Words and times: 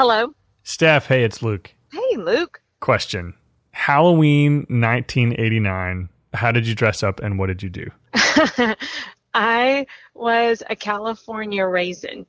Hello. 0.00 0.32
Steph, 0.62 1.08
hey, 1.08 1.24
it's 1.24 1.42
Luke. 1.42 1.74
Hey, 1.92 2.16
Luke. 2.16 2.62
Question 2.80 3.34
Halloween 3.72 4.60
1989. 4.70 6.08
How 6.32 6.50
did 6.52 6.66
you 6.66 6.74
dress 6.74 7.02
up 7.02 7.20
and 7.20 7.38
what 7.38 7.48
did 7.48 7.62
you 7.62 7.68
do? 7.68 7.86
I 9.34 9.86
was 10.14 10.62
a 10.70 10.74
California 10.74 11.66
raisin. 11.66 12.24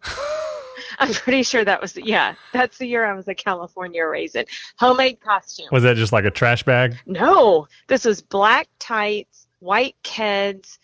I'm 1.00 1.14
pretty 1.14 1.44
sure 1.44 1.64
that 1.64 1.80
was, 1.80 1.96
yeah, 1.96 2.36
that's 2.52 2.78
the 2.78 2.88
year 2.88 3.06
I 3.06 3.14
was 3.14 3.30
a 3.30 3.36
California 3.36 4.06
raisin. 4.06 4.44
Homemade 4.78 5.22
costume. 5.22 5.68
Was 5.72 5.84
that 5.84 5.96
just 5.96 6.12
like 6.12 6.26
a 6.26 6.30
trash 6.30 6.64
bag? 6.64 6.98
No, 7.06 7.70
this 7.88 8.04
was 8.04 8.22
black 8.22 8.68
tights, 8.80 9.48
white 9.60 9.96
keds, 10.04 10.78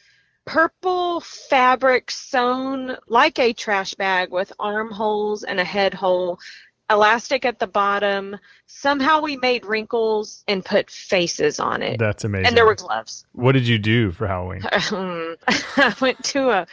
purple 0.47 1.19
fabric 1.19 2.09
sewn 2.09 2.95
like 3.09 3.37
a 3.37 3.51
trash 3.51 3.93
bag 3.95 4.31
with 4.31 4.53
armholes 4.57 5.43
and 5.43 5.59
a 5.59 5.63
head 5.65 5.93
hole, 5.93 6.39
elastic 6.89 7.45
at 7.45 7.59
the 7.59 7.67
bottom. 7.67 8.37
Somehow 8.65 9.21
we 9.21 9.37
made 9.37 9.65
wrinkles 9.65 10.43
and 10.47 10.63
put 10.63 10.89
faces 10.89 11.59
on 11.59 11.81
it. 11.81 11.99
That's 11.99 12.23
amazing. 12.23 12.47
And 12.47 12.57
there 12.57 12.65
were 12.65 12.75
gloves. 12.75 13.25
What 13.33 13.53
did 13.53 13.67
you 13.67 13.77
do 13.77 14.11
for 14.11 14.27
Halloween? 14.27 14.61
I 14.71 15.95
went 15.99 16.23
to 16.25 16.49
a 16.49 16.67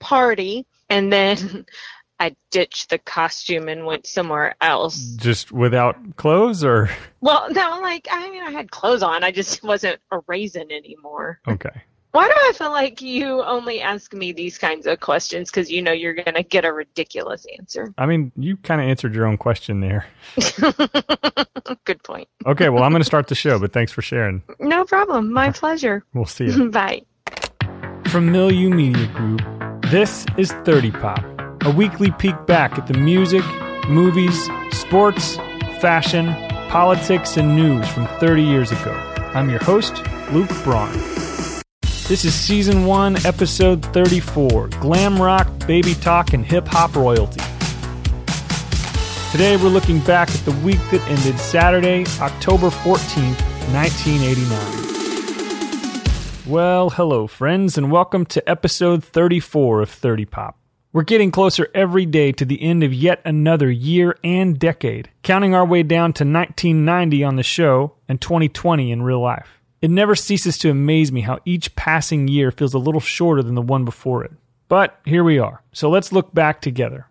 party 0.00 0.66
and 0.90 1.12
then 1.12 1.66
I 2.20 2.36
ditched 2.50 2.90
the 2.90 2.98
costume 2.98 3.68
and 3.68 3.84
went 3.86 4.06
somewhere 4.06 4.54
else. 4.60 4.98
Just 5.16 5.50
without 5.50 6.16
clothes 6.16 6.64
or? 6.64 6.90
Well, 7.20 7.50
no, 7.50 7.80
like, 7.82 8.06
I 8.10 8.30
mean, 8.30 8.42
I 8.42 8.50
had 8.50 8.70
clothes 8.70 9.02
on. 9.02 9.24
I 9.24 9.30
just 9.30 9.62
wasn't 9.64 10.00
a 10.10 10.20
raisin 10.26 10.70
anymore. 10.70 11.40
Okay. 11.48 11.82
Why 12.14 12.28
do 12.28 12.32
I 12.32 12.52
feel 12.54 12.70
like 12.70 13.02
you 13.02 13.42
only 13.42 13.80
ask 13.80 14.14
me 14.14 14.30
these 14.30 14.56
kinds 14.56 14.86
of 14.86 15.00
questions 15.00 15.50
because 15.50 15.68
you 15.68 15.82
know 15.82 15.90
you're 15.90 16.14
going 16.14 16.36
to 16.36 16.44
get 16.44 16.64
a 16.64 16.72
ridiculous 16.72 17.44
answer? 17.58 17.92
I 17.98 18.06
mean, 18.06 18.30
you 18.36 18.56
kind 18.58 18.80
of 18.80 18.86
answered 18.86 19.16
your 19.16 19.26
own 19.26 19.36
question 19.36 19.80
there. 19.80 20.06
Good 21.84 22.04
point. 22.04 22.28
Okay, 22.46 22.68
well, 22.68 22.84
I'm 22.84 22.92
going 22.92 23.00
to 23.00 23.04
start 23.04 23.26
the 23.26 23.34
show, 23.34 23.58
but 23.58 23.72
thanks 23.72 23.90
for 23.90 24.00
sharing. 24.00 24.44
No 24.60 24.84
problem. 24.84 25.32
My 25.32 25.50
pleasure. 25.50 26.04
We'll 26.14 26.26
see 26.26 26.44
you. 26.44 26.70
Bye. 26.70 27.02
From 28.06 28.30
Milieu 28.30 28.70
Media 28.70 29.08
Group, 29.08 29.42
this 29.90 30.24
is 30.38 30.52
30 30.64 30.92
Pop, 30.92 31.24
a 31.64 31.70
weekly 31.72 32.12
peek 32.12 32.36
back 32.46 32.78
at 32.78 32.86
the 32.86 32.94
music, 32.94 33.42
movies, 33.88 34.48
sports, 34.70 35.34
fashion, 35.80 36.26
politics, 36.68 37.36
and 37.36 37.56
news 37.56 37.88
from 37.88 38.06
30 38.20 38.44
years 38.44 38.70
ago. 38.70 38.92
I'm 39.34 39.50
your 39.50 39.64
host, 39.64 40.00
Luke 40.30 40.50
Braun. 40.62 41.23
This 42.06 42.26
is 42.26 42.34
Season 42.34 42.84
1, 42.84 43.24
Episode 43.24 43.82
34 43.82 44.68
Glam 44.68 45.16
Rock, 45.16 45.48
Baby 45.66 45.94
Talk, 45.94 46.34
and 46.34 46.44
Hip 46.44 46.66
Hop 46.68 46.94
Royalty. 46.94 47.40
Today 49.32 49.56
we're 49.56 49.70
looking 49.70 50.00
back 50.00 50.28
at 50.28 50.44
the 50.44 50.52
week 50.62 50.80
that 50.90 51.00
ended 51.08 51.40
Saturday, 51.40 52.04
October 52.20 52.68
14th, 52.68 53.40
1989. 53.72 56.46
Well, 56.46 56.90
hello, 56.90 57.26
friends, 57.26 57.78
and 57.78 57.90
welcome 57.90 58.26
to 58.26 58.46
episode 58.46 59.02
34 59.02 59.80
of 59.80 59.88
30 59.88 60.26
Pop. 60.26 60.58
We're 60.92 61.04
getting 61.04 61.30
closer 61.30 61.70
every 61.74 62.04
day 62.04 62.32
to 62.32 62.44
the 62.44 62.60
end 62.60 62.84
of 62.84 62.92
yet 62.92 63.22
another 63.24 63.70
year 63.70 64.18
and 64.22 64.58
decade, 64.58 65.08
counting 65.22 65.54
our 65.54 65.64
way 65.64 65.82
down 65.82 66.12
to 66.12 66.24
1990 66.24 67.24
on 67.24 67.36
the 67.36 67.42
show 67.42 67.94
and 68.10 68.20
2020 68.20 68.92
in 68.92 69.00
real 69.00 69.22
life. 69.22 69.63
It 69.84 69.90
never 69.90 70.14
ceases 70.14 70.56
to 70.60 70.70
amaze 70.70 71.12
me 71.12 71.20
how 71.20 71.40
each 71.44 71.76
passing 71.76 72.26
year 72.26 72.50
feels 72.50 72.72
a 72.72 72.78
little 72.78 73.02
shorter 73.02 73.42
than 73.42 73.54
the 73.54 73.60
one 73.60 73.84
before 73.84 74.24
it. 74.24 74.32
But 74.66 74.98
here 75.04 75.22
we 75.22 75.38
are, 75.38 75.62
so 75.74 75.90
let's 75.90 76.10
look 76.10 76.32
back 76.32 76.62
together. 76.62 77.06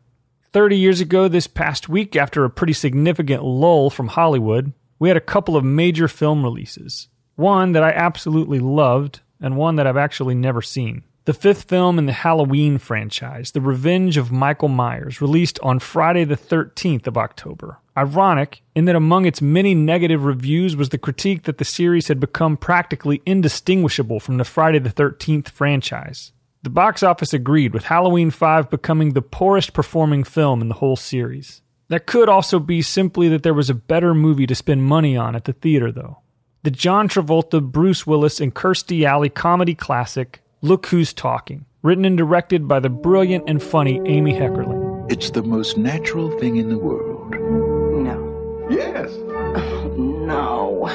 30 0.53 0.75
years 0.75 0.99
ago, 0.99 1.27
this 1.27 1.45
past 1.45 1.87
week, 1.87 2.15
after 2.15 2.43
a 2.43 2.49
pretty 2.49 2.73
significant 2.73 3.43
lull 3.43 3.91
from 3.91 4.07
Hollywood, 4.07 4.73
we 4.97 5.07
had 5.07 5.17
a 5.17 5.21
couple 5.21 5.55
of 5.55 5.63
major 5.63 6.07
film 6.07 6.43
releases. 6.43 7.09
One 7.35 7.73
that 7.73 7.83
I 7.83 7.91
absolutely 7.91 8.57
loved, 8.57 9.19
and 9.39 9.55
one 9.55 9.75
that 9.75 9.85
I've 9.85 9.95
actually 9.95 10.33
never 10.33 10.63
seen. 10.63 11.03
The 11.25 11.33
fifth 11.33 11.69
film 11.69 11.97
in 11.97 12.05
the 12.05 12.11
Halloween 12.11 12.77
franchise, 12.77 13.51
The 13.51 13.61
Revenge 13.61 14.17
of 14.17 14.29
Michael 14.29 14.67
Myers, 14.67 15.21
released 15.21 15.57
on 15.63 15.79
Friday 15.79 16.25
the 16.25 16.35
13th 16.35 17.07
of 17.07 17.17
October. 17.17 17.79
Ironic 17.95 18.61
in 18.75 18.83
that 18.85 18.95
among 18.97 19.25
its 19.25 19.41
many 19.41 19.73
negative 19.73 20.25
reviews 20.25 20.75
was 20.75 20.89
the 20.89 20.97
critique 20.97 21.43
that 21.43 21.59
the 21.59 21.65
series 21.65 22.09
had 22.09 22.19
become 22.19 22.57
practically 22.57 23.21
indistinguishable 23.25 24.19
from 24.19 24.35
the 24.35 24.43
Friday 24.43 24.79
the 24.79 24.89
13th 24.89 25.47
franchise. 25.47 26.33
The 26.63 26.69
box 26.69 27.03
office 27.03 27.33
agreed, 27.33 27.73
with 27.73 27.85
Halloween 27.85 28.29
5 28.29 28.69
becoming 28.69 29.13
the 29.13 29.21
poorest 29.21 29.71
performing 29.71 30.25
film 30.25 30.61
in 30.61 30.67
the 30.67 30.75
whole 30.75 30.97
series. 30.97 31.61
That 31.87 32.05
could 32.05 32.27
also 32.27 32.59
be 32.59 32.81
simply 32.81 33.29
that 33.29 33.43
there 33.43 33.53
was 33.53 33.69
a 33.69 33.75
better 33.75 34.13
movie 34.13 34.47
to 34.47 34.55
spend 34.55 34.83
money 34.83 35.15
on 35.15 35.37
at 35.37 35.45
the 35.45 35.53
theater, 35.53 35.89
though. 35.89 36.17
The 36.63 36.71
John 36.71 37.07
Travolta, 37.07 37.61
Bruce 37.61 38.05
Willis, 38.05 38.41
and 38.41 38.53
Kirstie 38.53 39.05
Alley 39.05 39.29
comedy 39.29 39.75
classic, 39.75 40.41
Look 40.63 40.85
Who's 40.85 41.11
Talking, 41.13 41.65
written 41.81 42.05
and 42.05 42.17
directed 42.17 42.69
by 42.69 42.79
the 42.79 42.87
brilliant 42.89 43.49
and 43.49 43.61
funny 43.61 43.99
Amy 44.05 44.31
Heckerling. 44.31 45.11
It's 45.11 45.29
the 45.29 45.43
most 45.43 45.77
natural 45.77 46.31
thing 46.39 46.55
in 46.55 46.69
the 46.69 46.77
world. 46.77 47.31
No. 47.31 48.67
Yes. 48.69 49.11
No. 50.23 50.87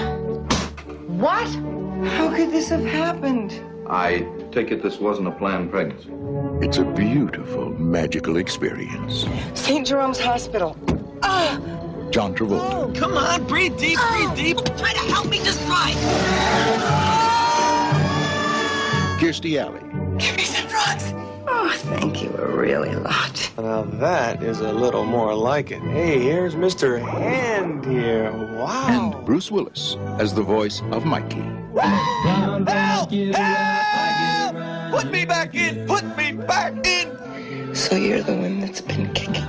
What? 1.07 1.47
How 2.13 2.35
could 2.35 2.51
this 2.51 2.71
have 2.71 2.83
happened? 2.83 3.61
I 3.87 4.27
take 4.53 4.71
it 4.73 4.83
this 4.83 4.99
wasn't 4.99 5.29
a 5.29 5.33
planned 5.33 5.71
pregnancy. 5.71 6.09
It's 6.67 6.79
a 6.79 6.85
beautiful, 6.85 7.69
magical 7.79 8.39
experience. 8.39 9.27
St. 9.53 9.87
Jerome's 9.87 10.19
Hospital. 10.19 10.79
Ah! 11.23 11.61
John 12.11 12.35
Travolta, 12.35 12.95
Come 12.99 13.19
on, 13.19 13.47
breathe 13.47 13.77
deep, 13.77 13.99
breathe 14.11 14.35
deep. 14.35 14.57
Try 14.79 14.95
to 14.95 15.13
help 15.13 15.29
me, 15.29 15.37
just 15.45 15.61
try. 15.67 17.28
Kirstie 19.19 19.59
Alley, 19.61 19.81
Give 20.19 20.37
me 20.37 20.45
some 20.45 20.69
drugs. 20.69 21.13
Oh, 21.49 21.73
thank 21.77 22.23
you 22.23 22.31
a 22.39 22.47
really 22.47 22.95
lot. 22.95 23.51
Now 23.59 23.83
that 23.83 24.45
is 24.45 24.61
a 24.61 24.73
little 24.73 25.05
more 25.05 25.35
like 25.35 25.73
it. 25.73 25.81
Hey, 25.83 26.21
here's 26.21 26.55
Mr. 26.55 27.01
Hand 27.01 27.85
here. 27.85 28.31
Wow. 28.31 29.13
and 29.15 29.27
Bruce 29.27 29.51
Willis 29.51 29.97
as 30.21 30.35
the 30.35 30.43
voice 30.43 30.83
of 30.93 31.05
Mikey. 31.05 31.43
Help! 31.75 32.69
Help! 33.11 33.11
Put 34.93 35.11
me 35.11 35.25
back 35.25 35.53
in! 35.53 35.85
Put 35.89 36.05
me 36.17 36.31
back 36.31 36.87
in! 36.87 37.75
So 37.75 37.97
you're 37.97 38.23
the 38.23 38.37
one 38.37 38.61
that's 38.61 38.81
been 38.81 39.13
kicking 39.15 39.33
me. 39.33 39.48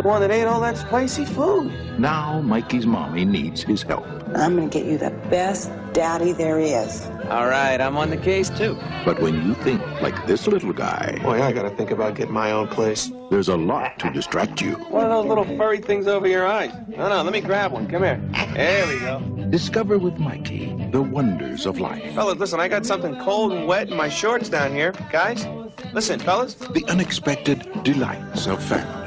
The 0.00 0.08
one 0.08 0.22
that 0.22 0.30
ate 0.30 0.44
all 0.44 0.62
that 0.62 0.78
spicy 0.78 1.26
food. 1.26 1.70
Now 1.98 2.40
Mikey's 2.40 2.86
mommy 2.86 3.26
needs 3.26 3.62
his 3.62 3.82
help. 3.82 4.06
I'm 4.34 4.56
gonna 4.56 4.68
get 4.68 4.86
you 4.86 4.96
the 4.96 5.10
best 5.28 5.70
daddy 5.92 6.32
there 6.32 6.58
is. 6.58 7.04
All 7.28 7.46
right, 7.46 7.78
I'm 7.78 7.98
on 7.98 8.08
the 8.08 8.16
case 8.16 8.48
too. 8.48 8.78
But 9.04 9.20
when 9.20 9.46
you 9.46 9.52
think 9.56 9.82
like 10.00 10.26
this 10.26 10.46
little 10.46 10.72
guy, 10.72 11.18
Boy, 11.22 11.42
I 11.42 11.52
gotta 11.52 11.68
think 11.68 11.90
about 11.90 12.14
getting 12.14 12.32
my 12.32 12.50
own 12.50 12.68
place. 12.68 13.12
there's 13.30 13.48
a 13.48 13.58
lot 13.58 13.98
to 13.98 14.10
distract 14.10 14.62
you. 14.62 14.72
One 14.88 15.04
of 15.04 15.10
those 15.10 15.26
little 15.26 15.44
furry 15.58 15.80
things 15.80 16.06
over 16.06 16.26
your 16.26 16.46
eyes. 16.46 16.72
No, 16.88 17.10
no, 17.10 17.22
let 17.22 17.34
me 17.34 17.42
grab 17.42 17.72
one. 17.72 17.86
Come 17.86 18.02
here. 18.04 18.22
There 18.54 18.86
we 18.86 19.00
go. 19.00 19.20
Discover 19.50 19.98
with 19.98 20.18
Mikey 20.18 20.88
the 20.92 21.02
wonders 21.02 21.66
of 21.66 21.78
life, 21.78 22.14
Fellas, 22.14 22.38
listen, 22.38 22.58
I 22.58 22.68
got 22.68 22.86
something 22.86 23.16
cold 23.20 23.52
and 23.52 23.66
wet 23.68 23.90
in 23.90 23.98
my 23.98 24.08
shorts 24.08 24.48
down 24.48 24.72
here. 24.72 24.92
Guys, 25.12 25.44
listen, 25.92 26.18
fellas. 26.20 26.54
the 26.54 26.84
unexpected 26.88 27.66
delights 27.82 28.46
of 28.46 28.62
family, 28.62 29.00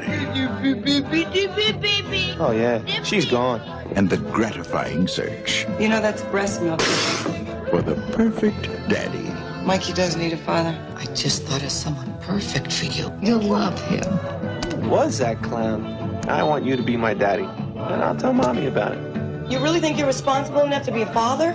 Oh, 2.39 2.51
yeah, 2.51 2.83
she's 3.03 3.25
gone. 3.25 3.61
and 3.95 4.09
the 4.09 4.17
gratifying 4.17 5.07
search 5.07 5.65
You 5.79 5.89
know 5.89 6.01
that's 6.01 6.21
breast 6.23 6.61
milk. 6.61 6.81
for 6.81 7.81
the 7.81 7.95
perfect 8.13 8.63
daddy. 8.89 9.29
Mikey 9.65 9.93
does 9.93 10.15
need 10.17 10.33
a 10.33 10.37
father. 10.37 10.77
I 10.97 11.05
just 11.15 11.43
thought 11.43 11.63
of 11.63 11.71
someone 11.71 12.13
perfect 12.21 12.71
for 12.73 12.85
you. 12.85 13.11
You'll 13.21 13.39
love 13.41 13.79
him. 13.85 14.89
Was 14.89 15.19
that 15.19 15.41
clown? 15.41 15.85
I 16.27 16.43
want 16.43 16.65
you 16.65 16.75
to 16.75 16.83
be 16.83 16.97
my 16.97 17.13
daddy. 17.13 17.43
And 17.43 18.03
I'll 18.03 18.15
tell 18.15 18.33
mommy 18.33 18.67
about 18.67 18.93
it. 18.93 19.51
You 19.51 19.59
really 19.59 19.79
think 19.79 19.97
you're 19.97 20.07
responsible 20.07 20.61
enough 20.61 20.83
to 20.83 20.91
be 20.91 21.01
a 21.01 21.13
father? 21.13 21.53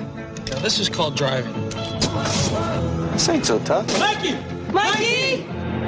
Now, 0.51 0.59
this 0.61 0.79
is 0.79 0.89
called 0.89 1.17
driving. 1.17 1.53
This 3.13 3.29
ain't 3.29 3.45
so 3.47 3.59
tough. 3.61 3.87
Mikey! 3.99 4.37
Mikey! 4.79 5.45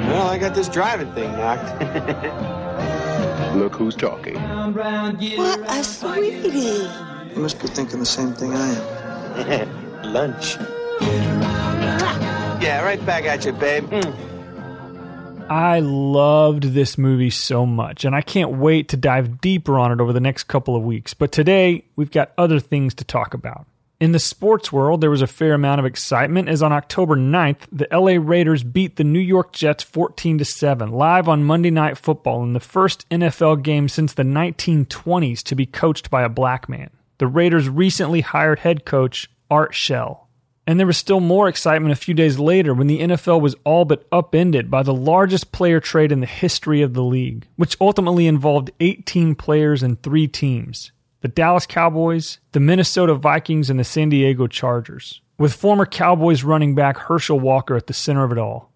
Well, 0.09 0.27
I 0.27 0.37
got 0.37 0.53
this 0.53 0.67
driving 0.67 1.11
thing 1.13 1.31
knocked. 1.31 1.81
Look 3.55 3.75
who's 3.75 3.95
talking. 3.95 4.35
What 4.35 5.59
a 5.69 5.83
sweetie. 5.83 6.89
You 7.33 7.41
must 7.41 7.61
be 7.61 7.67
thinking 7.67 7.99
the 7.99 8.05
same 8.05 8.33
thing 8.33 8.53
I 8.53 8.67
am. 8.73 10.03
Lunch. 10.13 10.57
Yeah, 12.61 12.81
right 12.83 13.03
back 13.05 13.23
at 13.23 13.45
you, 13.45 13.53
babe. 13.53 13.85
Hmm. 13.89 14.11
I 15.49 15.79
loved 15.79 16.63
this 16.73 16.97
movie 16.97 17.29
so 17.29 17.65
much, 17.65 18.05
and 18.05 18.15
I 18.15 18.21
can't 18.21 18.57
wait 18.57 18.89
to 18.89 18.97
dive 18.97 19.41
deeper 19.41 19.77
on 19.79 19.91
it 19.91 20.01
over 20.01 20.13
the 20.13 20.19
next 20.19 20.45
couple 20.45 20.75
of 20.75 20.83
weeks. 20.83 21.13
But 21.13 21.31
today, 21.31 21.85
we've 21.95 22.11
got 22.11 22.31
other 22.37 22.59
things 22.59 22.93
to 22.95 23.03
talk 23.03 23.33
about. 23.33 23.65
In 24.01 24.13
the 24.13 24.19
sports 24.19 24.71
world, 24.71 24.99
there 24.99 25.11
was 25.11 25.21
a 25.21 25.27
fair 25.27 25.53
amount 25.53 25.77
of 25.77 25.85
excitement 25.85 26.49
as 26.49 26.63
on 26.63 26.71
October 26.71 27.15
9th, 27.15 27.67
the 27.71 27.87
LA 27.91 28.19
Raiders 28.19 28.63
beat 28.63 28.95
the 28.95 29.03
New 29.03 29.19
York 29.19 29.53
Jets 29.53 29.83
14 29.83 30.39
to 30.39 30.43
7 30.43 30.89
live 30.91 31.29
on 31.29 31.43
Monday 31.43 31.69
Night 31.69 31.99
Football 31.99 32.41
in 32.41 32.53
the 32.53 32.59
first 32.59 33.07
NFL 33.09 33.61
game 33.61 33.87
since 33.87 34.15
the 34.15 34.23
1920s 34.23 35.43
to 35.43 35.53
be 35.53 35.67
coached 35.67 36.09
by 36.09 36.23
a 36.23 36.29
black 36.29 36.67
man. 36.67 36.89
The 37.19 37.27
Raiders 37.27 37.69
recently 37.69 38.21
hired 38.21 38.61
head 38.61 38.85
coach 38.85 39.29
Art 39.51 39.75
Shell. 39.75 40.27
And 40.65 40.79
there 40.79 40.87
was 40.87 40.97
still 40.97 41.19
more 41.19 41.47
excitement 41.47 41.91
a 41.91 41.95
few 41.95 42.15
days 42.15 42.39
later 42.39 42.73
when 42.73 42.87
the 42.87 43.01
NFL 43.01 43.39
was 43.39 43.55
all 43.63 43.85
but 43.85 44.07
upended 44.11 44.71
by 44.71 44.81
the 44.81 44.95
largest 44.95 45.51
player 45.51 45.79
trade 45.79 46.11
in 46.11 46.21
the 46.21 46.25
history 46.25 46.81
of 46.81 46.95
the 46.95 47.03
league, 47.03 47.45
which 47.55 47.77
ultimately 47.79 48.25
involved 48.25 48.71
18 48.79 49.35
players 49.35 49.83
and 49.83 50.01
three 50.01 50.27
teams 50.27 50.91
the 51.21 51.27
Dallas 51.27 51.65
Cowboys, 51.65 52.39
the 52.51 52.59
Minnesota 52.59 53.15
Vikings, 53.15 53.69
and 53.69 53.79
the 53.79 53.83
San 53.83 54.09
Diego 54.09 54.47
Chargers, 54.47 55.21
with 55.37 55.53
former 55.53 55.85
Cowboys 55.85 56.43
running 56.43 56.75
back 56.75 56.97
Herschel 56.97 57.39
Walker 57.39 57.75
at 57.75 57.87
the 57.87 57.93
center 57.93 58.23
of 58.23 58.31
it 58.31 58.37
all. 58.37 58.71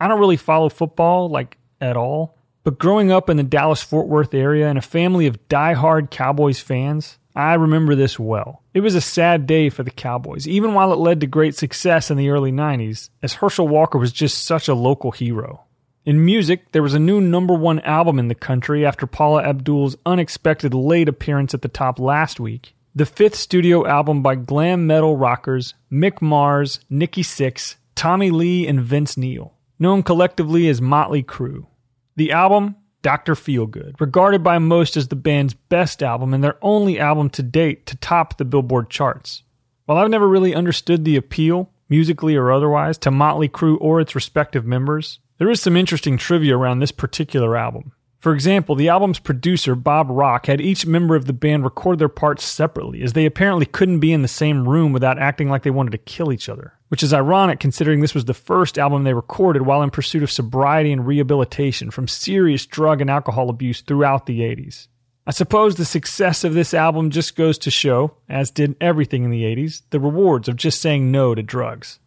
I 0.00 0.08
don't 0.08 0.20
really 0.20 0.36
follow 0.36 0.68
football, 0.68 1.28
like 1.28 1.58
at 1.80 1.96
all, 1.96 2.38
but 2.64 2.78
growing 2.78 3.10
up 3.10 3.30
in 3.30 3.36
the 3.36 3.42
Dallas 3.42 3.82
Fort 3.82 4.08
Worth 4.08 4.34
area 4.34 4.68
in 4.68 4.76
a 4.76 4.82
family 4.82 5.26
of 5.26 5.48
die-hard 5.48 6.10
Cowboys 6.10 6.60
fans, 6.60 7.18
I 7.34 7.54
remember 7.54 7.94
this 7.94 8.18
well. 8.18 8.62
It 8.72 8.80
was 8.80 8.94
a 8.94 9.00
sad 9.00 9.46
day 9.46 9.68
for 9.68 9.82
the 9.82 9.90
Cowboys, 9.90 10.48
even 10.48 10.72
while 10.74 10.92
it 10.92 10.98
led 10.98 11.20
to 11.20 11.26
great 11.26 11.54
success 11.54 12.10
in 12.10 12.16
the 12.16 12.30
early 12.30 12.52
90s, 12.52 13.10
as 13.22 13.34
Herschel 13.34 13.68
Walker 13.68 13.98
was 13.98 14.10
just 14.10 14.44
such 14.44 14.68
a 14.68 14.74
local 14.74 15.10
hero. 15.10 15.65
In 16.06 16.24
music, 16.24 16.70
there 16.70 16.84
was 16.84 16.94
a 16.94 17.00
new 17.00 17.20
number 17.20 17.52
one 17.52 17.80
album 17.80 18.20
in 18.20 18.28
the 18.28 18.36
country 18.36 18.86
after 18.86 19.08
Paula 19.08 19.42
Abdul's 19.42 19.96
unexpected 20.06 20.72
late 20.72 21.08
appearance 21.08 21.52
at 21.52 21.62
the 21.62 21.68
top 21.68 21.98
last 21.98 22.38
week. 22.38 22.76
The 22.94 23.04
fifth 23.04 23.34
studio 23.34 23.84
album 23.84 24.22
by 24.22 24.36
glam 24.36 24.86
metal 24.86 25.16
rockers 25.16 25.74
Mick 25.90 26.22
Mars, 26.22 26.78
Nikki 26.88 27.24
Sixx, 27.24 27.74
Tommy 27.96 28.30
Lee, 28.30 28.68
and 28.68 28.80
Vince 28.80 29.16
Neil, 29.16 29.54
known 29.80 30.04
collectively 30.04 30.68
as 30.68 30.80
Motley 30.80 31.24
Crue. 31.24 31.66
The 32.14 32.30
album, 32.30 32.76
Dr. 33.02 33.34
Feelgood, 33.34 34.00
regarded 34.00 34.44
by 34.44 34.60
most 34.60 34.96
as 34.96 35.08
the 35.08 35.16
band's 35.16 35.54
best 35.54 36.04
album 36.04 36.32
and 36.32 36.44
their 36.44 36.56
only 36.62 37.00
album 37.00 37.30
to 37.30 37.42
date 37.42 37.84
to 37.86 37.96
top 37.96 38.36
the 38.36 38.44
Billboard 38.44 38.90
charts. 38.90 39.42
While 39.86 39.98
I've 39.98 40.10
never 40.10 40.28
really 40.28 40.54
understood 40.54 41.04
the 41.04 41.16
appeal, 41.16 41.68
musically 41.88 42.36
or 42.36 42.52
otherwise, 42.52 42.96
to 42.98 43.10
Motley 43.10 43.48
Crue 43.48 43.76
or 43.80 44.00
its 44.00 44.14
respective 44.14 44.64
members, 44.64 45.18
there 45.38 45.50
is 45.50 45.60
some 45.60 45.76
interesting 45.76 46.16
trivia 46.16 46.56
around 46.56 46.78
this 46.78 46.92
particular 46.92 47.56
album. 47.56 47.92
For 48.18 48.32
example, 48.32 48.74
the 48.74 48.88
album's 48.88 49.18
producer, 49.18 49.74
Bob 49.74 50.08
Rock, 50.10 50.46
had 50.46 50.60
each 50.60 50.86
member 50.86 51.14
of 51.14 51.26
the 51.26 51.32
band 51.32 51.62
record 51.62 51.98
their 51.98 52.08
parts 52.08 52.44
separately, 52.44 53.02
as 53.02 53.12
they 53.12 53.26
apparently 53.26 53.66
couldn't 53.66 54.00
be 54.00 54.12
in 54.12 54.22
the 54.22 54.28
same 54.28 54.68
room 54.68 54.92
without 54.92 55.18
acting 55.18 55.48
like 55.48 55.62
they 55.62 55.70
wanted 55.70 55.90
to 55.90 55.98
kill 55.98 56.32
each 56.32 56.48
other. 56.48 56.72
Which 56.88 57.02
is 57.02 57.12
ironic 57.12 57.60
considering 57.60 58.00
this 58.00 58.14
was 58.14 58.24
the 58.24 58.34
first 58.34 58.78
album 58.78 59.04
they 59.04 59.14
recorded 59.14 59.62
while 59.62 59.82
in 59.82 59.90
pursuit 59.90 60.22
of 60.22 60.32
sobriety 60.32 60.92
and 60.92 61.06
rehabilitation 61.06 61.90
from 61.90 62.08
serious 62.08 62.66
drug 62.66 63.00
and 63.00 63.10
alcohol 63.10 63.50
abuse 63.50 63.80
throughout 63.80 64.26
the 64.26 64.40
80s. 64.40 64.88
I 65.26 65.32
suppose 65.32 65.74
the 65.74 65.84
success 65.84 66.44
of 66.44 66.54
this 66.54 66.72
album 66.72 67.10
just 67.10 67.36
goes 67.36 67.58
to 67.58 67.70
show, 67.70 68.16
as 68.28 68.50
did 68.50 68.76
everything 68.80 69.24
in 69.24 69.30
the 69.30 69.42
80s, 69.42 69.82
the 69.90 70.00
rewards 70.00 70.48
of 70.48 70.56
just 70.56 70.80
saying 70.80 71.10
no 71.10 71.34
to 71.34 71.42
drugs. 71.42 71.98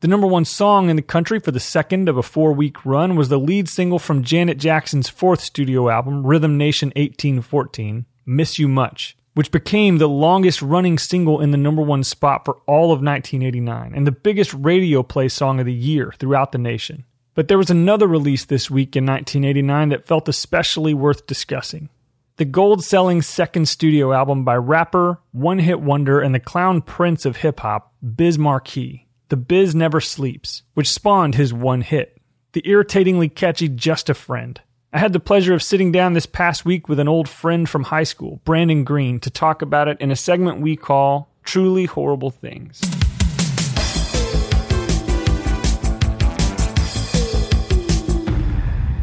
The 0.00 0.08
number 0.08 0.26
one 0.26 0.44
song 0.44 0.90
in 0.90 0.96
the 0.96 1.02
country 1.02 1.40
for 1.40 1.52
the 1.52 1.60
second 1.60 2.06
of 2.06 2.18
a 2.18 2.22
four 2.22 2.52
week 2.52 2.84
run 2.84 3.16
was 3.16 3.30
the 3.30 3.38
lead 3.38 3.66
single 3.66 3.98
from 3.98 4.22
Janet 4.22 4.58
Jackson's 4.58 5.08
fourth 5.08 5.40
studio 5.40 5.88
album, 5.88 6.26
Rhythm 6.26 6.58
Nation 6.58 6.88
1814, 6.88 8.04
Miss 8.26 8.58
You 8.58 8.68
Much, 8.68 9.16
which 9.32 9.50
became 9.50 9.96
the 9.96 10.06
longest 10.06 10.60
running 10.60 10.98
single 10.98 11.40
in 11.40 11.50
the 11.50 11.56
number 11.56 11.80
one 11.80 12.04
spot 12.04 12.44
for 12.44 12.58
all 12.66 12.92
of 12.92 13.00
1989 13.00 13.94
and 13.94 14.06
the 14.06 14.12
biggest 14.12 14.52
radio 14.52 15.02
play 15.02 15.28
song 15.28 15.60
of 15.60 15.66
the 15.66 15.72
year 15.72 16.12
throughout 16.18 16.52
the 16.52 16.58
nation. 16.58 17.06
But 17.32 17.48
there 17.48 17.58
was 17.58 17.70
another 17.70 18.06
release 18.06 18.44
this 18.44 18.70
week 18.70 18.96
in 18.96 19.06
1989 19.06 19.88
that 19.88 20.06
felt 20.06 20.28
especially 20.28 20.92
worth 20.92 21.26
discussing. 21.26 21.88
The 22.36 22.44
gold 22.44 22.84
selling 22.84 23.22
second 23.22 23.66
studio 23.66 24.12
album 24.12 24.44
by 24.44 24.56
rapper, 24.56 25.20
one 25.32 25.58
hit 25.58 25.80
wonder, 25.80 26.20
and 26.20 26.34
the 26.34 26.40
clown 26.40 26.82
prince 26.82 27.24
of 27.24 27.38
hip 27.38 27.60
hop, 27.60 27.94
Biz 28.02 28.38
Markie. 28.38 29.05
The 29.28 29.36
Biz 29.36 29.74
Never 29.74 30.00
Sleeps, 30.00 30.62
which 30.74 30.88
spawned 30.88 31.34
his 31.34 31.52
one 31.52 31.80
hit, 31.80 32.20
the 32.52 32.62
irritatingly 32.64 33.28
catchy 33.28 33.68
Just 33.68 34.08
a 34.08 34.14
Friend. 34.14 34.60
I 34.92 34.98
had 34.98 35.12
the 35.12 35.18
pleasure 35.18 35.52
of 35.52 35.64
sitting 35.64 35.90
down 35.90 36.12
this 36.12 36.26
past 36.26 36.64
week 36.64 36.88
with 36.88 37.00
an 37.00 37.08
old 37.08 37.28
friend 37.28 37.68
from 37.68 37.82
high 37.82 38.04
school, 38.04 38.40
Brandon 38.44 38.84
Green, 38.84 39.18
to 39.20 39.30
talk 39.30 39.62
about 39.62 39.88
it 39.88 40.00
in 40.00 40.12
a 40.12 40.16
segment 40.16 40.60
we 40.60 40.76
call 40.76 41.28
Truly 41.42 41.86
Horrible 41.86 42.30
Things. 42.30 42.80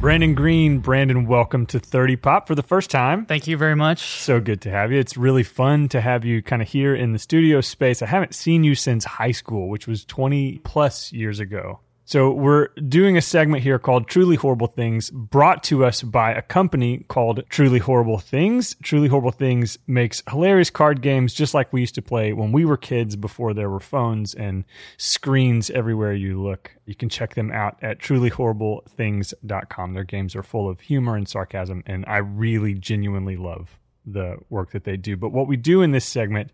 Brandon 0.04 0.36
Green, 0.36 0.80
Brandon, 0.80 1.26
welcome 1.26 1.66
to 1.68 1.80
30 1.80 2.18
Pop 2.18 2.46
for 2.46 2.56
the 2.56 2.62
first 2.62 2.90
time. 2.90 3.26
Thank 3.26 3.48
you 3.48 3.56
very 3.56 3.74
much. 3.74 4.02
So 4.02 4.42
good 4.42 4.60
to 4.64 4.70
have 4.70 4.92
you. 4.92 5.00
It's 5.00 5.16
really 5.16 5.44
fun 5.44 5.88
to 5.88 6.02
have 6.02 6.26
you 6.26 6.42
kind 6.44 6.62
of 6.62 6.68
here 6.68 6.94
in 6.94 7.14
the 7.14 7.20
studio 7.20 7.62
space. 7.62 8.02
I 8.02 8.08
haven't 8.08 8.36
seen 8.36 8.66
you 8.66 8.76
since 8.76 9.06
high 9.06 9.32
school, 9.32 9.70
which 9.70 9.88
was 9.88 10.04
20 10.04 10.60
plus 10.66 11.14
years 11.14 11.40
ago. 11.40 11.80
So 12.06 12.32
we're 12.32 12.68
doing 12.90 13.16
a 13.16 13.22
segment 13.22 13.64
here 13.64 13.80
called 13.80 14.10
Truly 14.10 14.36
Horrible 14.36 14.68
Things, 14.68 15.10
brought 15.10 15.64
to 15.64 15.86
us 15.86 16.02
by 16.02 16.34
a 16.34 16.42
company 16.42 17.06
called 17.08 17.44
Truly 17.48 17.80
Horrible 17.80 18.18
Things. 18.18 18.76
Truly 18.84 19.08
Horrible 19.08 19.32
Things 19.32 19.78
makes 19.88 20.22
hilarious 20.30 20.70
card 20.70 21.02
games 21.02 21.34
just 21.34 21.54
like 21.54 21.72
we 21.72 21.80
used 21.80 21.96
to 21.96 22.02
play 22.02 22.34
when 22.34 22.52
we 22.52 22.66
were 22.66 22.76
kids 22.76 23.16
before 23.16 23.54
there 23.54 23.70
were 23.70 23.80
phones 23.80 24.34
and 24.34 24.66
screens 24.98 25.70
everywhere 25.70 26.14
you 26.14 26.42
look. 26.44 26.76
You 26.86 26.94
can 26.94 27.08
check 27.08 27.36
them 27.36 27.52
out 27.52 27.78
at 27.82 28.00
trulyhorriblethings.com. 28.00 29.94
Their 29.94 30.04
games 30.04 30.36
are 30.36 30.44
full 30.44 30.68
of 30.68 30.82
humor 30.82 31.16
and 31.16 31.28
sarcasm, 31.28 31.84
and 31.86 32.04
I 32.06 32.18
really 32.18 32.74
genuinely 32.74 33.38
love 33.38 33.80
the 34.06 34.40
work 34.50 34.72
that 34.72 34.84
they 34.84 34.98
do. 34.98 35.16
But 35.16 35.32
what 35.32 35.48
we 35.48 35.56
do 35.56 35.82
in 35.82 35.92
this 35.92 36.06
segment 36.06 36.52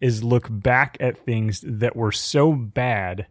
is 0.00 0.24
look 0.24 0.48
back 0.50 0.96
at 0.98 1.24
things 1.24 1.62
that 1.64 1.94
were 1.94 2.10
so 2.10 2.52
bad 2.52 3.28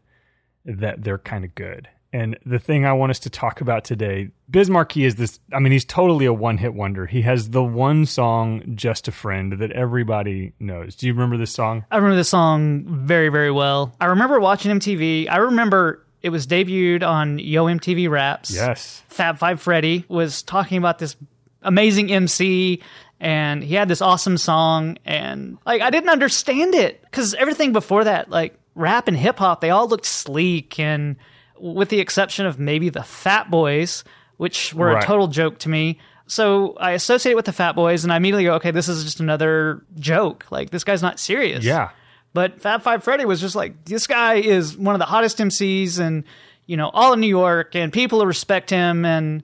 that 0.68 1.04
they're 1.04 1.18
kind 1.18 1.44
of 1.44 1.56
good. 1.56 1.88
And 2.14 2.38
the 2.46 2.60
thing 2.60 2.86
I 2.86 2.94
want 2.94 3.10
us 3.10 3.20
to 3.20 3.30
talk 3.30 3.60
about 3.60 3.84
today, 3.84 4.30
Biz 4.50 4.70
Markie 4.70 5.04
is 5.04 5.16
this. 5.16 5.40
I 5.54 5.60
mean, 5.60 5.74
he's 5.74 5.84
totally 5.84 6.26
a 6.26 6.34
one 6.34 6.58
hit 6.58 6.74
wonder. 6.74 7.06
He 7.06 7.22
has 7.24 7.50
the 7.50 7.64
one 7.64 8.06
song, 8.06 8.64
Just 8.76 9.08
a 9.08 9.12
Friend, 9.12 9.54
that 9.54 9.72
everybody 9.72 10.54
knows. 10.60 10.96
Do 10.96 11.08
you 11.08 11.14
remember 11.14 11.38
this 11.38 11.52
song? 11.52 11.86
I 11.92 11.98
remember 11.98 12.16
this 12.16 12.30
song 12.30 12.86
very, 12.88 13.30
very 13.30 13.52
well. 13.52 13.94
I 14.00 14.06
remember 14.06 14.40
watching 14.40 14.72
MTV. 14.80 15.30
I 15.30 15.38
remember 15.38 16.06
it 16.22 16.30
was 16.30 16.48
debuted 16.48 17.04
on 17.04 17.40
Yo 17.40 17.66
MTV 17.66 18.10
Raps. 18.10 18.52
Yes. 18.52 19.04
Fab 19.10 19.38
Five 19.38 19.62
Freddy 19.62 20.06
was 20.08 20.44
talking 20.44 20.78
about 20.78 21.00
this 21.00 21.16
amazing 21.62 22.12
MC 22.12 22.82
and 23.20 23.64
he 23.64 23.76
had 23.76 23.88
this 23.88 24.02
awesome 24.02 24.38
song 24.38 24.98
and 25.04 25.58
like 25.66 25.82
I 25.82 25.90
didn't 25.90 26.10
understand 26.10 26.76
it 26.76 27.04
cuz 27.12 27.34
everything 27.34 27.74
before 27.74 28.04
that 28.04 28.30
like 28.30 28.58
rap 28.78 29.08
and 29.08 29.18
hip 29.18 29.40
hop, 29.40 29.62
they 29.62 29.70
all 29.70 29.88
looked 29.88 30.06
sleek, 30.06 30.80
and 30.80 31.16
with 31.60 31.90
the 31.90 32.00
exception 32.00 32.46
of 32.46 32.60
maybe 32.60 32.90
the 32.90 33.04
Fat 33.04 33.50
Boys, 33.50 34.04
which 34.38 34.74
were 34.74 34.88
Right. 34.94 35.04
a 35.04 35.06
total 35.06 35.28
joke 35.28 35.58
to 35.60 35.70
me. 35.70 36.00
So 36.28 36.76
I 36.80 36.92
associate 36.92 37.32
it 37.32 37.36
with 37.36 37.46
the 37.46 37.54
Fat 37.54 37.74
Boys, 37.74 38.04
and 38.04 38.12
I 38.14 38.18
immediately 38.18 38.44
go, 38.46 38.56
okay, 38.56 38.72
this 38.72 38.88
is 38.90 39.04
just 39.04 39.20
another 39.20 39.84
joke. 40.00 40.46
Like 40.52 40.70
this 40.70 40.84
guy's 40.84 41.02
not 41.02 41.20
serious. 41.20 41.64
Yeah. 41.64 41.90
But 42.34 42.62
Fab 42.62 42.84
Five 42.84 43.04
Freddy 43.04 43.26
was 43.26 43.42
just 43.42 43.56
like, 43.56 43.86
this 43.86 44.06
guy 44.06 44.36
is 44.36 44.78
one 44.78 44.94
of 44.94 45.00
the 45.00 45.06
hottest 45.06 45.38
MCs, 45.40 46.00
and 46.00 46.24
you 46.66 46.76
know, 46.78 46.90
all 46.90 47.14
of 47.14 47.20
New 47.20 47.28
York, 47.28 47.76
and 47.76 47.92
people 47.94 48.26
respect 48.26 48.70
him. 48.70 49.06
And 49.06 49.42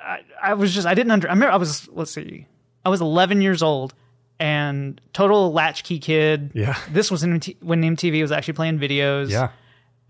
I, 0.00 0.18
I 0.42 0.54
was 0.54 0.74
just, 0.74 0.86
I 0.86 0.94
didn't 0.94 1.10
under. 1.10 1.26
I 1.28 1.32
remember 1.32 1.52
I 1.52 1.56
was, 1.56 1.88
let's 1.90 2.12
see, 2.12 2.46
I 2.84 2.90
was 2.90 3.00
11 3.00 3.40
years 3.40 3.62
old, 3.62 3.94
and 4.40 5.00
total 5.12 5.52
latchkey 5.52 5.98
kid. 5.98 6.52
Yeah. 6.54 6.78
This 6.90 7.10
was 7.10 7.22
in, 7.22 7.40
when 7.60 7.82
MTV 7.82 8.20
was 8.22 8.32
actually 8.32 8.54
playing 8.54 8.78
videos. 8.78 9.30
Yeah. 9.30 9.50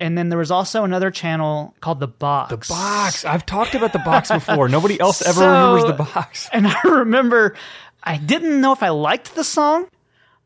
And 0.00 0.16
then 0.16 0.28
there 0.28 0.38
was 0.38 0.50
also 0.52 0.84
another 0.84 1.10
channel 1.10 1.74
called 1.80 1.98
The 1.98 2.06
Box. 2.06 2.50
The 2.50 2.72
box. 2.72 3.24
I've 3.24 3.44
talked 3.44 3.74
about 3.74 3.92
the 3.92 3.98
box 3.98 4.30
before. 4.30 4.68
Nobody 4.70 5.00
else 5.00 5.22
ever 5.22 5.40
So- 5.40 5.46
remembers 5.72 5.84
the 5.96 6.04
box. 6.04 6.48
And 6.52 6.68
I 6.68 6.80
remember 6.84 7.56
I 8.02 8.16
didn't 8.16 8.60
know 8.60 8.72
if 8.72 8.82
I 8.82 8.90
liked 8.90 9.34
the 9.34 9.42
song, 9.42 9.88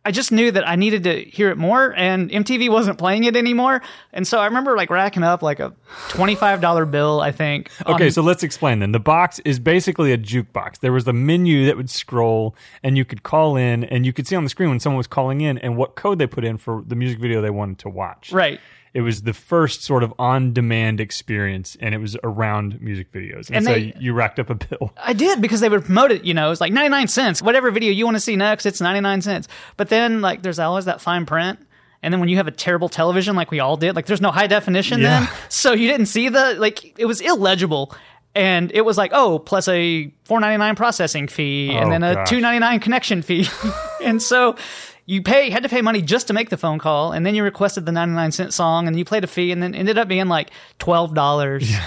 I 0.04 0.10
just 0.10 0.32
knew 0.32 0.50
that 0.50 0.68
I 0.68 0.74
needed 0.74 1.04
to 1.04 1.22
hear 1.22 1.50
it 1.50 1.56
more, 1.58 1.94
and 1.96 2.28
MTV 2.28 2.68
wasn't 2.70 2.98
playing 2.98 3.22
it 3.24 3.36
anymore. 3.36 3.82
And 4.12 4.26
so 4.26 4.40
I 4.40 4.46
remember 4.46 4.76
like 4.76 4.90
racking 4.90 5.22
up 5.22 5.42
like 5.42 5.60
a 5.60 5.72
twenty-five 6.08 6.60
dollar 6.60 6.84
bill, 6.86 7.20
I 7.20 7.30
think. 7.30 7.70
Okay, 7.86 8.06
on- 8.06 8.10
so 8.10 8.20
let's 8.22 8.42
explain 8.42 8.80
then. 8.80 8.90
The 8.92 8.98
box 8.98 9.38
is 9.44 9.60
basically 9.60 10.12
a 10.12 10.18
jukebox. 10.18 10.80
There 10.80 10.92
was 10.92 11.06
a 11.06 11.12
menu 11.12 11.66
that 11.66 11.76
would 11.76 11.88
scroll, 11.88 12.56
and 12.82 12.96
you 12.98 13.04
could 13.04 13.22
call 13.22 13.56
in, 13.56 13.84
and 13.84 14.04
you 14.04 14.12
could 14.12 14.26
see 14.26 14.34
on 14.34 14.42
the 14.42 14.50
screen 14.50 14.70
when 14.70 14.80
someone 14.80 14.96
was 14.98 15.06
calling 15.06 15.40
in 15.40 15.56
and 15.58 15.76
what 15.76 15.94
code 15.94 16.18
they 16.18 16.26
put 16.26 16.44
in 16.44 16.58
for 16.58 16.82
the 16.86 16.96
music 16.96 17.20
video 17.20 17.40
they 17.40 17.50
wanted 17.50 17.78
to 17.80 17.88
watch. 17.88 18.32
right. 18.32 18.60
It 18.94 19.00
was 19.00 19.22
the 19.22 19.32
first 19.32 19.82
sort 19.84 20.02
of 20.02 20.12
on-demand 20.18 21.00
experience, 21.00 21.76
and 21.80 21.94
it 21.94 21.98
was 21.98 22.16
around 22.22 22.80
music 22.82 23.10
videos. 23.10 23.46
And, 23.48 23.56
And 23.56 23.64
so 23.64 23.72
they- 23.72 23.94
you 23.98 24.12
racked 24.12 24.38
up 24.38 24.50
a 24.50 24.54
bill. 24.54 24.92
I 25.02 25.14
did 25.14 25.40
because 25.40 25.60
they 25.60 25.68
would 25.70 25.84
promote 25.84 26.10
it, 26.12 26.24
you 26.24 26.34
know, 26.34 26.50
it's 26.50 26.60
like 26.60 26.72
99 26.72 27.08
cents. 27.08 27.40
Whatever 27.40 27.70
video 27.70 27.90
you 27.90 28.04
want 28.04 28.16
to 28.16 28.20
see 28.20 28.36
next, 28.36 28.66
it's 28.66 28.80
99 28.82 29.22
cents. 29.22 29.48
But 29.78 29.88
then, 29.88 30.20
like, 30.20 30.42
there's 30.42 30.58
always 30.58 30.84
that 30.84 31.00
fine 31.00 31.24
print. 31.24 31.58
And 32.02 32.12
then 32.12 32.20
when 32.20 32.28
you 32.28 32.36
have 32.36 32.48
a 32.48 32.50
terrible 32.52 32.88
television 32.88 33.34
like 33.36 33.50
we 33.50 33.60
all 33.60 33.76
did, 33.76 33.96
like, 33.96 34.06
there's 34.06 34.20
no 34.20 34.30
high 34.30 34.46
definition 34.48 35.00
Yeah. 35.00 35.20
then. 35.20 35.28
So 35.48 35.72
you 35.72 35.86
didn't 35.88 36.06
see 36.06 36.28
the, 36.28 36.54
like, 36.58 36.98
it 36.98 37.06
was 37.06 37.20
illegible. 37.22 37.94
And 38.34 38.72
it 38.72 38.80
was 38.82 38.96
like, 38.98 39.12
oh, 39.14 39.38
plus 39.38 39.68
a 39.68 40.12
4.99 40.28 40.74
processing 40.76 41.28
fee 41.28 41.70
Oh, 41.72 41.76
and 41.78 41.92
then 41.92 42.02
a 42.02 42.14
gosh. 42.16 42.28
2.99 42.30 42.80
connection 42.82 43.22
fee. 43.22 43.46
and 44.02 44.20
so 44.22 44.56
you 45.04 45.22
pay 45.22 45.50
had 45.50 45.62
to 45.62 45.68
pay 45.68 45.82
money 45.82 46.00
just 46.00 46.28
to 46.28 46.32
make 46.32 46.50
the 46.50 46.56
phone 46.56 46.78
call 46.78 47.12
and 47.12 47.26
then 47.26 47.34
you 47.34 47.42
requested 47.42 47.86
the 47.86 47.92
99 47.92 48.32
cent 48.32 48.54
song 48.54 48.86
and 48.86 48.98
you 48.98 49.04
played 49.04 49.24
a 49.24 49.26
fee 49.26 49.50
and 49.52 49.62
then 49.62 49.74
ended 49.74 49.98
up 49.98 50.08
being 50.08 50.28
like 50.28 50.50
$12 50.78 51.14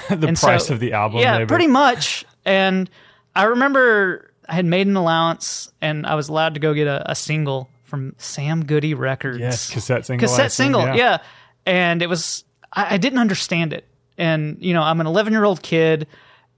the 0.19 0.27
And 0.27 0.37
price 0.37 0.69
of 0.69 0.79
the 0.79 0.93
album, 0.93 1.19
yeah 1.19 1.45
pretty 1.45 1.67
much. 1.67 2.25
And 2.43 2.89
i 3.35 3.43
remember 3.43 4.31
i 4.47 4.53
had 4.53 4.65
made 4.65 4.87
an 4.87 4.95
allowance 4.95 5.71
and 5.81 6.05
i 6.05 6.15
was 6.15 6.29
allowed 6.29 6.53
to 6.53 6.59
go 6.59 6.73
get 6.73 6.87
a, 6.87 7.11
a 7.11 7.15
single 7.15 7.69
from 7.83 8.15
sam 8.17 8.65
goody 8.65 8.93
records. 8.93 9.39
Yes, 9.39 9.71
cassette 9.71 10.05
single, 10.05 10.27
cassette 10.27 10.51
single 10.51 10.81
yeah. 10.81 10.95
yeah. 10.95 11.17
and 11.65 12.01
it 12.01 12.07
was 12.07 12.43
I, 12.71 12.95
I 12.95 12.97
didn't 12.97 13.19
understand 13.19 13.73
it. 13.73 13.85
And 14.17 14.57
you 14.59 14.73
know 14.73 14.81
i'm 14.81 14.99
an 15.01 15.07
11 15.07 15.33
year 15.33 15.43
old 15.43 15.61
kid 15.61 16.07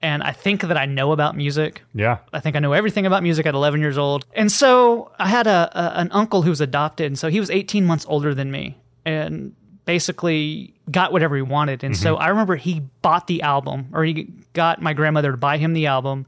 and 0.01 0.23
i 0.23 0.31
think 0.31 0.61
that 0.61 0.77
i 0.77 0.85
know 0.85 1.11
about 1.11 1.35
music 1.35 1.83
Yeah. 1.93 2.19
I 2.31 2.39
think 2.39 2.55
I 2.55 2.59
know 2.59 2.73
everything 2.73 3.05
about 3.05 3.23
music 3.23 3.45
at 3.45 3.55
11 3.55 3.81
years 3.81 3.97
old. 3.97 4.25
And 4.33 4.51
so 4.51 5.11
I 5.17 5.27
had 5.27 5.47
a, 5.47 5.69
a 5.73 5.99
an 5.99 6.09
uncle 6.11 6.41
who 6.43 6.49
was 6.49 6.61
adopted, 6.61 7.07
and 7.07 7.17
so 7.17 7.29
he 7.29 7.39
was 7.39 7.49
18 7.49 7.85
months 7.85 8.05
older 8.07 8.33
than 8.35 8.51
me, 8.51 8.77
and 9.05 9.55
basically 9.85 10.73
got 10.91 11.11
whatever 11.11 11.35
he 11.35 11.41
wanted. 11.41 11.83
And 11.83 11.95
so 11.95 12.13
mm-hmm. 12.13 12.23
I 12.23 12.27
remember 12.27 12.55
he 12.55 12.81
bought 13.01 13.27
the 13.27 13.41
album, 13.41 13.87
or 13.93 14.03
he 14.03 14.29
got 14.53 14.81
my 14.81 14.93
grandmother 14.93 15.31
to 15.31 15.37
buy 15.37 15.57
him 15.57 15.73
the 15.73 15.87
album, 15.87 16.25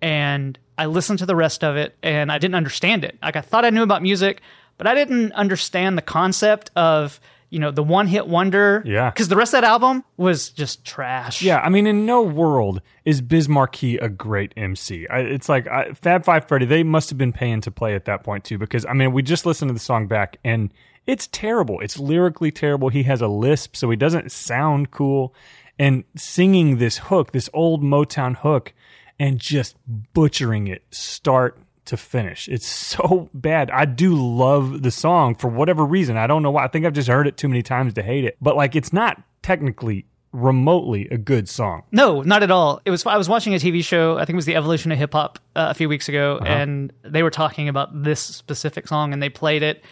and 0.00 0.58
I 0.78 0.86
listened 0.86 1.18
to 1.20 1.26
the 1.26 1.36
rest 1.36 1.64
of 1.64 1.76
it, 1.76 1.96
and 2.02 2.30
I 2.30 2.38
didn't 2.38 2.54
understand 2.54 3.04
it. 3.04 3.18
Like 3.22 3.36
I 3.36 3.40
thought 3.40 3.64
I 3.64 3.70
knew 3.70 3.82
about 3.82 4.02
music, 4.02 4.40
but 4.78 4.86
I 4.86 4.94
didn't 4.94 5.32
understand 5.32 5.98
the 5.98 6.02
concept 6.02 6.70
of 6.76 7.20
you 7.52 7.58
know 7.58 7.70
the 7.70 7.82
one 7.82 8.06
hit 8.06 8.26
wonder. 8.26 8.82
Yeah. 8.86 9.10
because 9.10 9.28
the 9.28 9.36
rest 9.36 9.52
of 9.52 9.60
that 9.60 9.64
album 9.64 10.02
was 10.16 10.48
just 10.48 10.86
trash. 10.86 11.42
Yeah, 11.42 11.58
I 11.58 11.68
mean, 11.68 11.86
in 11.86 12.06
no 12.06 12.22
world 12.22 12.80
is 13.04 13.20
Biz 13.20 13.48
Markie 13.48 13.98
a 13.98 14.08
great 14.08 14.54
MC. 14.56 15.06
I, 15.08 15.20
it's 15.20 15.50
like 15.50 15.68
I, 15.68 15.92
Fab 15.92 16.24
Five 16.24 16.48
Freddy. 16.48 16.64
They 16.64 16.82
must 16.82 17.10
have 17.10 17.18
been 17.18 17.32
paying 17.32 17.60
to 17.60 17.70
play 17.70 17.94
at 17.94 18.06
that 18.06 18.24
point 18.24 18.44
too, 18.44 18.56
because 18.56 18.86
I 18.86 18.94
mean, 18.94 19.12
we 19.12 19.22
just 19.22 19.44
listened 19.44 19.68
to 19.68 19.74
the 19.74 19.80
song 19.80 20.06
back, 20.06 20.38
and 20.42 20.72
it's 21.06 21.26
terrible. 21.26 21.78
It's 21.80 21.98
lyrically 21.98 22.50
terrible. 22.50 22.88
He 22.88 23.02
has 23.02 23.20
a 23.20 23.28
lisp, 23.28 23.76
so 23.76 23.90
he 23.90 23.96
doesn't 23.96 24.32
sound 24.32 24.90
cool. 24.90 25.34
And 25.78 26.04
singing 26.16 26.78
this 26.78 26.98
hook, 26.98 27.32
this 27.32 27.50
old 27.52 27.82
Motown 27.82 28.36
hook, 28.36 28.72
and 29.18 29.38
just 29.38 29.76
butchering 30.14 30.68
it, 30.68 30.84
start 30.90 31.58
to 31.86 31.96
finish. 31.96 32.48
It's 32.48 32.66
so 32.66 33.28
bad. 33.34 33.70
I 33.70 33.84
do 33.84 34.14
love 34.14 34.82
the 34.82 34.90
song 34.90 35.34
for 35.34 35.48
whatever 35.48 35.84
reason. 35.84 36.16
I 36.16 36.26
don't 36.26 36.42
know 36.42 36.50
why. 36.50 36.64
I 36.64 36.68
think 36.68 36.86
I've 36.86 36.92
just 36.92 37.08
heard 37.08 37.26
it 37.26 37.36
too 37.36 37.48
many 37.48 37.62
times 37.62 37.94
to 37.94 38.02
hate 38.02 38.24
it. 38.24 38.36
But 38.40 38.56
like, 38.56 38.76
it's 38.76 38.92
not 38.92 39.20
technically 39.42 40.06
remotely 40.32 41.08
a 41.10 41.18
good 41.18 41.48
song. 41.48 41.82
No, 41.92 42.22
not 42.22 42.42
at 42.42 42.50
all. 42.50 42.80
It 42.84 42.90
was. 42.90 43.04
I 43.04 43.16
was 43.18 43.28
watching 43.28 43.52
a 43.54 43.58
TV 43.58 43.84
show. 43.84 44.16
I 44.16 44.20
think 44.24 44.30
it 44.30 44.36
was 44.36 44.46
the 44.46 44.56
Evolution 44.56 44.90
of 44.92 44.98
Hip 44.98 45.12
Hop 45.12 45.38
uh, 45.56 45.68
a 45.70 45.74
few 45.74 45.88
weeks 45.88 46.08
ago, 46.08 46.38
Uh-huh. 46.40 46.48
and 46.50 46.92
they 47.02 47.22
were 47.22 47.30
talking 47.30 47.68
about 47.68 48.02
this 48.02 48.20
specific 48.20 48.88
song, 48.88 49.12
and 49.12 49.22
they 49.22 49.28
played 49.28 49.62
it. 49.62 49.84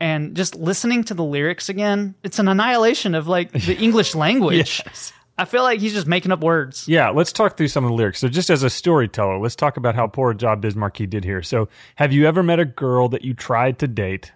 And 0.00 0.34
just 0.34 0.56
listening 0.56 1.04
to 1.04 1.14
the 1.14 1.22
lyrics 1.22 1.68
again, 1.68 2.14
it's 2.24 2.38
an 2.38 2.48
annihilation 2.48 3.14
of 3.14 3.28
like 3.28 3.52
the 3.52 3.76
English 3.80 4.14
language. 4.14 4.82
Yes. 4.86 5.12
I 5.42 5.44
feel 5.44 5.64
like 5.64 5.80
he's 5.80 5.92
just 5.92 6.06
making 6.06 6.30
up 6.30 6.40
words. 6.40 6.86
Yeah, 6.86 7.10
let's 7.10 7.32
talk 7.32 7.56
through 7.56 7.66
some 7.66 7.82
of 7.84 7.90
the 7.90 7.96
lyrics. 7.96 8.20
So, 8.20 8.28
just 8.28 8.48
as 8.48 8.62
a 8.62 8.70
storyteller, 8.70 9.38
let's 9.38 9.56
talk 9.56 9.76
about 9.76 9.96
how 9.96 10.06
poor 10.06 10.30
a 10.30 10.36
job 10.36 10.60
Biz 10.60 10.76
Markie 10.76 11.04
did 11.08 11.24
here. 11.24 11.42
So, 11.42 11.68
have 11.96 12.12
you 12.12 12.28
ever 12.28 12.44
met 12.44 12.60
a 12.60 12.64
girl 12.64 13.08
that 13.08 13.24
you 13.24 13.34
tried 13.34 13.80
to 13.80 13.88
date, 13.88 14.30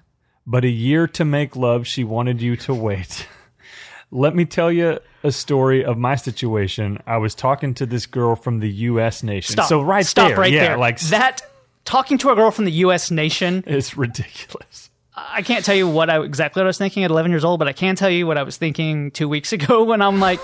but 0.48 0.64
a 0.64 0.68
year 0.68 1.06
to 1.06 1.24
make 1.24 1.54
love, 1.54 1.86
she 1.86 2.02
wanted 2.02 2.42
you 2.42 2.56
to 2.56 2.74
wait? 2.74 3.28
Let 4.10 4.34
me 4.34 4.46
tell 4.46 4.72
you 4.72 4.98
a 5.22 5.30
story 5.30 5.84
of 5.84 5.96
my 5.96 6.16
situation. 6.16 7.00
I 7.06 7.18
was 7.18 7.36
talking 7.36 7.72
to 7.74 7.86
this 7.86 8.06
girl 8.06 8.34
from 8.34 8.58
the 8.58 8.68
U.S. 8.68 9.22
nation. 9.22 9.52
Stop. 9.52 9.68
So, 9.68 9.80
right 9.82 10.04
Stop 10.04 10.30
there, 10.30 10.38
right 10.38 10.52
yeah, 10.52 10.68
there. 10.70 10.78
like 10.78 10.98
that. 11.02 11.40
Talking 11.84 12.18
to 12.18 12.30
a 12.30 12.34
girl 12.34 12.50
from 12.50 12.64
the 12.64 12.72
U.S. 12.72 13.12
nation. 13.12 13.62
is 13.64 13.96
ridiculous. 13.96 14.90
I 15.16 15.42
can't 15.42 15.64
tell 15.64 15.74
you 15.74 15.88
what 15.88 16.10
I 16.10 16.22
exactly 16.22 16.60
what 16.60 16.66
I 16.66 16.68
was 16.68 16.78
thinking 16.78 17.04
at 17.04 17.10
11 17.10 17.30
years 17.30 17.44
old, 17.44 17.58
but 17.58 17.68
I 17.68 17.72
can 17.72 17.96
tell 17.96 18.10
you 18.10 18.26
what 18.26 18.36
I 18.36 18.42
was 18.42 18.56
thinking 18.58 19.10
two 19.12 19.28
weeks 19.28 19.52
ago 19.54 19.84
when 19.84 20.02
I'm 20.02 20.20
like, 20.20 20.40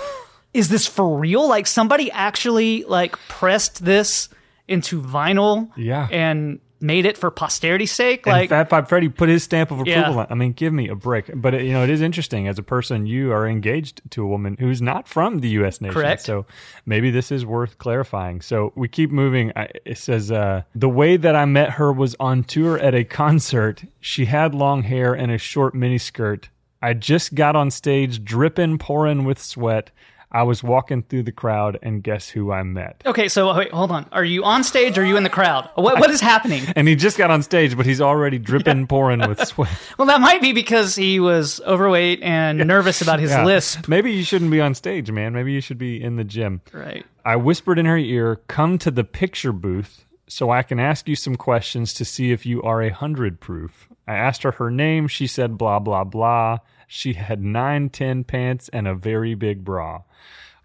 is 0.53 0.69
this 0.69 0.87
for 0.87 1.17
real? 1.17 1.47
Like 1.47 1.67
somebody 1.67 2.11
actually 2.11 2.83
like 2.83 3.17
pressed 3.27 3.83
this 3.83 4.29
into 4.67 5.01
vinyl, 5.01 5.69
Yeah. 5.75 6.07
and 6.11 6.59
made 6.79 7.05
it 7.05 7.17
for 7.17 7.31
posterity's 7.31 7.91
sake. 7.93 8.27
And 8.27 8.33
Like, 8.33 8.49
Fab 8.49 8.67
Five 8.69 8.89
Freddy 8.89 9.07
put 9.07 9.29
his 9.29 9.41
stamp 9.43 9.71
of 9.71 9.79
approval 9.79 10.01
Yeah. 10.13 10.19
on. 10.19 10.27
I 10.29 10.35
mean, 10.35 10.51
give 10.51 10.73
me 10.73 10.89
a 10.89 10.95
break. 10.95 11.31
But 11.33 11.53
you 11.63 11.71
know, 11.71 11.81
it 11.83 11.89
is 11.89 12.01
interesting 12.01 12.47
as 12.49 12.59
a 12.59 12.63
person 12.63 13.05
you 13.05 13.31
are 13.31 13.47
engaged 13.47 14.01
to 14.11 14.23
a 14.23 14.27
woman 14.27 14.57
who's 14.59 14.81
not 14.81 15.07
from 15.07 15.39
the 15.39 15.47
U.S. 15.49 15.79
nation. 15.79 15.93
Correct. 15.93 16.21
So 16.23 16.45
maybe 16.85 17.09
this 17.09 17.31
is 17.31 17.45
worth 17.45 17.77
clarifying. 17.77 18.41
So 18.41 18.73
we 18.75 18.89
keep 18.89 19.11
moving. 19.11 19.53
I, 19.55 19.69
it 19.85 19.97
says 19.97 20.29
uh, 20.29 20.63
the 20.75 20.89
way 20.89 21.15
that 21.15 21.35
I 21.37 21.45
met 21.45 21.71
her 21.71 21.91
was 21.93 22.15
on 22.19 22.43
tour 22.43 22.77
at 22.77 22.93
a 22.93 23.05
concert. 23.05 23.83
She 24.01 24.25
had 24.25 24.53
long 24.53 24.83
hair 24.83 25.13
and 25.13 25.31
a 25.31 25.37
short 25.37 25.73
miniskirt. 25.73 26.45
I 26.81 26.93
just 26.93 27.33
got 27.33 27.55
on 27.55 27.71
stage, 27.71 28.25
dripping, 28.25 28.77
pouring 28.77 29.23
with 29.23 29.41
sweat. 29.41 29.89
I 30.33 30.43
was 30.43 30.63
walking 30.63 31.03
through 31.03 31.23
the 31.23 31.31
crowd, 31.31 31.77
and 31.83 32.01
guess 32.01 32.27
who 32.29 32.51
I 32.51 32.63
met? 32.63 33.01
okay, 33.05 33.27
so 33.27 33.55
wait, 33.55 33.71
hold 33.71 33.91
on. 33.91 34.07
Are 34.11 34.23
you 34.23 34.43
on 34.43 34.63
stage 34.63 34.97
or 34.97 35.01
are 35.03 35.05
you 35.05 35.15
in 35.17 35.23
the 35.23 35.29
crowd? 35.29 35.69
What, 35.75 35.99
what 35.99 36.09
is 36.09 36.19
happening? 36.21 36.63
And 36.75 36.87
he 36.87 36.95
just 36.95 37.17
got 37.17 37.29
on 37.29 37.43
stage, 37.43 37.77
but 37.77 37.85
he's 37.85 38.01
already 38.01 38.39
dripping, 38.39 38.87
pouring 38.87 39.19
with 39.27 39.45
sweat. 39.47 39.69
Well, 39.97 40.07
that 40.07 40.21
might 40.21 40.41
be 40.41 40.51
because 40.53 40.95
he 40.95 41.19
was 41.19 41.61
overweight 41.61 42.21
and 42.23 42.57
nervous 42.67 43.01
about 43.01 43.19
his 43.19 43.29
Yeah. 43.31 43.45
lisp. 43.45 43.87
Maybe 43.87 44.11
you 44.11 44.23
shouldn't 44.23 44.49
be 44.51 44.59
on 44.61 44.73
stage, 44.73 45.11
man. 45.11 45.33
Maybe 45.33 45.51
you 45.51 45.61
should 45.61 45.77
be 45.77 46.01
in 46.03 46.15
the 46.15 46.23
gym. 46.23 46.61
Right. 46.71 47.05
I 47.23 47.35
whispered 47.35 47.77
in 47.77 47.85
her 47.85 47.97
ear, 47.97 48.37
Come 48.47 48.77
to 48.79 48.91
the 48.91 49.03
picture 49.03 49.51
booth 49.53 50.05
so 50.27 50.49
I 50.49 50.63
can 50.63 50.79
ask 50.79 51.07
you 51.07 51.15
some 51.15 51.35
questions 51.35 51.93
to 51.93 52.05
see 52.05 52.31
if 52.31 52.45
you 52.45 52.61
are 52.63 52.81
a 52.81 52.89
hundred 52.89 53.39
proof. 53.39 53.87
I 54.07 54.15
asked 54.15 54.43
her 54.43 54.51
her 54.51 54.69
name. 54.69 55.07
She 55.07 55.27
said, 55.27 55.57
blah, 55.57 55.79
blah, 55.79 56.03
blah. 56.03 56.59
She 56.87 57.13
had 57.13 57.41
nine, 57.41 57.89
ten 57.89 58.23
pants 58.23 58.69
and 58.69 58.87
a 58.87 58.93
very 58.93 59.35
big 59.35 59.63
bra. 59.63 60.03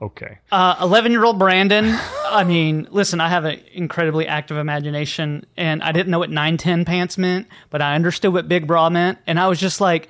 Okay. 0.00 0.38
Uh, 0.52 0.76
11 0.80 1.10
year 1.10 1.24
old 1.24 1.38
Brandon. 1.38 1.96
I 2.26 2.44
mean, 2.44 2.86
listen, 2.90 3.20
I 3.20 3.28
have 3.28 3.44
an 3.44 3.60
incredibly 3.72 4.26
active 4.28 4.56
imagination, 4.56 5.44
and 5.56 5.82
I 5.82 5.90
didn't 5.92 6.10
know 6.10 6.20
what 6.20 6.30
910 6.30 6.84
pants 6.84 7.18
meant, 7.18 7.48
but 7.70 7.82
I 7.82 7.94
understood 7.94 8.32
what 8.32 8.48
big 8.48 8.66
bra 8.66 8.90
meant. 8.90 9.18
And 9.26 9.40
I 9.40 9.48
was 9.48 9.58
just 9.58 9.80
like, 9.80 10.08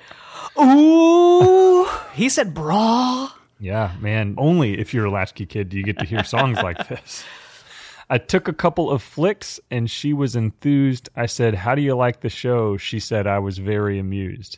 ooh, 0.59 1.87
he 2.13 2.29
said 2.29 2.53
bra. 2.53 3.31
Yeah, 3.59 3.95
man. 3.99 4.35
Only 4.37 4.79
if 4.79 4.93
you're 4.93 5.05
a 5.05 5.11
latchkey 5.11 5.47
kid 5.47 5.69
do 5.69 5.77
you 5.77 5.83
get 5.83 5.97
to 5.99 6.05
hear 6.05 6.23
songs 6.23 6.57
like 6.61 6.87
this. 6.87 7.23
I 8.11 8.17
took 8.17 8.47
a 8.47 8.53
couple 8.53 8.89
of 8.89 9.03
flicks 9.03 9.59
and 9.69 9.89
she 9.89 10.13
was 10.13 10.35
enthused. 10.35 11.09
I 11.15 11.27
said, 11.27 11.53
How 11.53 11.75
do 11.75 11.81
you 11.81 11.95
like 11.95 12.21
the 12.21 12.29
show? 12.29 12.75
She 12.75 12.99
said, 12.99 13.27
I 13.27 13.37
was 13.37 13.59
very 13.59 13.99
amused. 13.99 14.57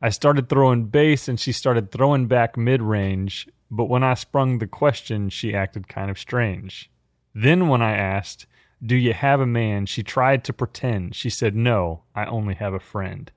I 0.00 0.08
started 0.08 0.48
throwing 0.48 0.86
bass 0.86 1.28
and 1.28 1.38
she 1.38 1.52
started 1.52 1.90
throwing 1.90 2.26
back 2.26 2.56
mid 2.56 2.80
range, 2.80 3.48
but 3.70 3.90
when 3.90 4.02
I 4.02 4.14
sprung 4.14 4.58
the 4.58 4.66
question, 4.66 5.28
she 5.28 5.54
acted 5.54 5.88
kind 5.88 6.10
of 6.10 6.18
strange. 6.18 6.90
Then, 7.34 7.68
when 7.68 7.82
I 7.82 7.94
asked, 7.96 8.46
Do 8.84 8.96
you 8.96 9.12
have 9.12 9.40
a 9.40 9.46
man? 9.46 9.84
she 9.84 10.02
tried 10.02 10.42
to 10.44 10.54
pretend. 10.54 11.14
She 11.14 11.28
said, 11.28 11.54
No, 11.54 12.02
I 12.14 12.24
only 12.24 12.54
have 12.54 12.72
a 12.72 12.80
friend. 12.80 13.30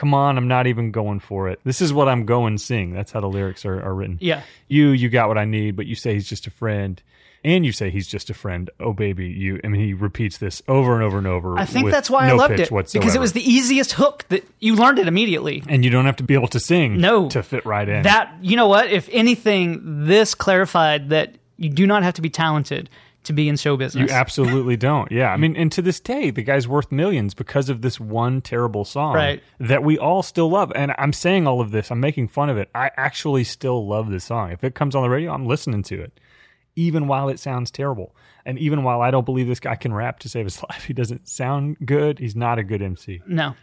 Come 0.00 0.14
on, 0.14 0.38
I'm 0.38 0.48
not 0.48 0.66
even 0.66 0.92
going 0.92 1.20
for 1.20 1.50
it. 1.50 1.60
This 1.62 1.82
is 1.82 1.92
what 1.92 2.08
I'm 2.08 2.24
going 2.24 2.56
sing. 2.56 2.94
That's 2.94 3.12
how 3.12 3.20
the 3.20 3.28
lyrics 3.28 3.66
are, 3.66 3.82
are 3.82 3.92
written. 3.94 4.16
Yeah. 4.22 4.40
You, 4.66 4.88
you 4.88 5.10
got 5.10 5.28
what 5.28 5.36
I 5.36 5.44
need, 5.44 5.76
but 5.76 5.84
you 5.84 5.94
say 5.94 6.14
he's 6.14 6.26
just 6.26 6.46
a 6.46 6.50
friend. 6.50 7.02
And 7.44 7.66
you 7.66 7.72
say 7.72 7.90
he's 7.90 8.06
just 8.06 8.30
a 8.30 8.34
friend. 8.34 8.70
Oh, 8.80 8.94
baby, 8.94 9.26
you. 9.28 9.60
I 9.62 9.68
mean, 9.68 9.82
he 9.82 9.92
repeats 9.92 10.38
this 10.38 10.62
over 10.68 10.94
and 10.94 11.02
over 11.02 11.18
and 11.18 11.26
over. 11.26 11.58
I 11.58 11.66
think 11.66 11.90
that's 11.90 12.08
why 12.08 12.28
no 12.28 12.34
I 12.34 12.36
loved 12.38 12.60
it 12.60 12.70
whatsoever. 12.70 13.02
because 13.02 13.14
it 13.14 13.20
was 13.20 13.34
the 13.34 13.42
easiest 13.46 13.92
hook 13.92 14.24
that 14.30 14.42
you 14.58 14.74
learned 14.74 14.98
it 14.98 15.06
immediately. 15.06 15.62
and 15.68 15.84
you 15.84 15.90
don't 15.90 16.06
have 16.06 16.16
to 16.16 16.22
be 16.22 16.32
able 16.32 16.48
to 16.48 16.60
sing 16.60 16.96
No. 16.98 17.28
to 17.28 17.42
fit 17.42 17.66
right 17.66 17.86
in. 17.88 18.02
That 18.04 18.34
you 18.40 18.56
know 18.56 18.68
what? 18.68 18.90
If 18.90 19.06
anything, 19.12 20.06
this 20.06 20.34
clarified 20.34 21.10
that 21.10 21.34
you 21.58 21.68
do 21.68 21.86
not 21.86 22.02
have 22.04 22.14
to 22.14 22.22
be 22.22 22.30
talented 22.30 22.88
to 23.24 23.32
be 23.32 23.48
in 23.48 23.56
show 23.56 23.76
business. 23.76 24.10
You 24.10 24.16
absolutely 24.16 24.76
don't. 24.76 25.10
Yeah. 25.12 25.30
I 25.32 25.36
mean, 25.36 25.54
and 25.56 25.70
to 25.72 25.82
this 25.82 26.00
day, 26.00 26.30
the 26.30 26.42
guy's 26.42 26.66
worth 26.66 26.90
millions 26.90 27.34
because 27.34 27.68
of 27.68 27.82
this 27.82 28.00
one 28.00 28.40
terrible 28.40 28.84
song 28.84 29.14
Right. 29.14 29.42
that 29.58 29.82
we 29.82 29.98
all 29.98 30.22
still 30.22 30.48
love. 30.50 30.72
And 30.74 30.92
I'm 30.98 31.12
saying 31.12 31.46
all 31.46 31.60
of 31.60 31.70
this, 31.70 31.90
I'm 31.90 32.00
making 32.00 32.28
fun 32.28 32.48
of 32.48 32.56
it. 32.56 32.70
I 32.74 32.90
actually 32.96 33.44
still 33.44 33.86
love 33.86 34.10
this 34.10 34.24
song. 34.24 34.52
If 34.52 34.64
it 34.64 34.74
comes 34.74 34.94
on 34.94 35.02
the 35.02 35.10
radio, 35.10 35.32
I'm 35.32 35.46
listening 35.46 35.82
to 35.84 36.00
it, 36.00 36.18
even 36.76 37.08
while 37.08 37.28
it 37.28 37.38
sounds 37.38 37.70
terrible. 37.70 38.14
And 38.46 38.58
even 38.58 38.84
while 38.84 39.02
I 39.02 39.10
don't 39.10 39.26
believe 39.26 39.46
this 39.48 39.60
guy 39.60 39.74
can 39.76 39.92
rap 39.92 40.20
to 40.20 40.28
save 40.30 40.46
his 40.46 40.62
life, 40.70 40.84
he 40.84 40.94
doesn't 40.94 41.28
sound 41.28 41.76
good. 41.84 42.18
He's 42.18 42.34
not 42.36 42.58
a 42.58 42.62
good 42.64 42.80
MC. 42.82 43.20
no. 43.26 43.54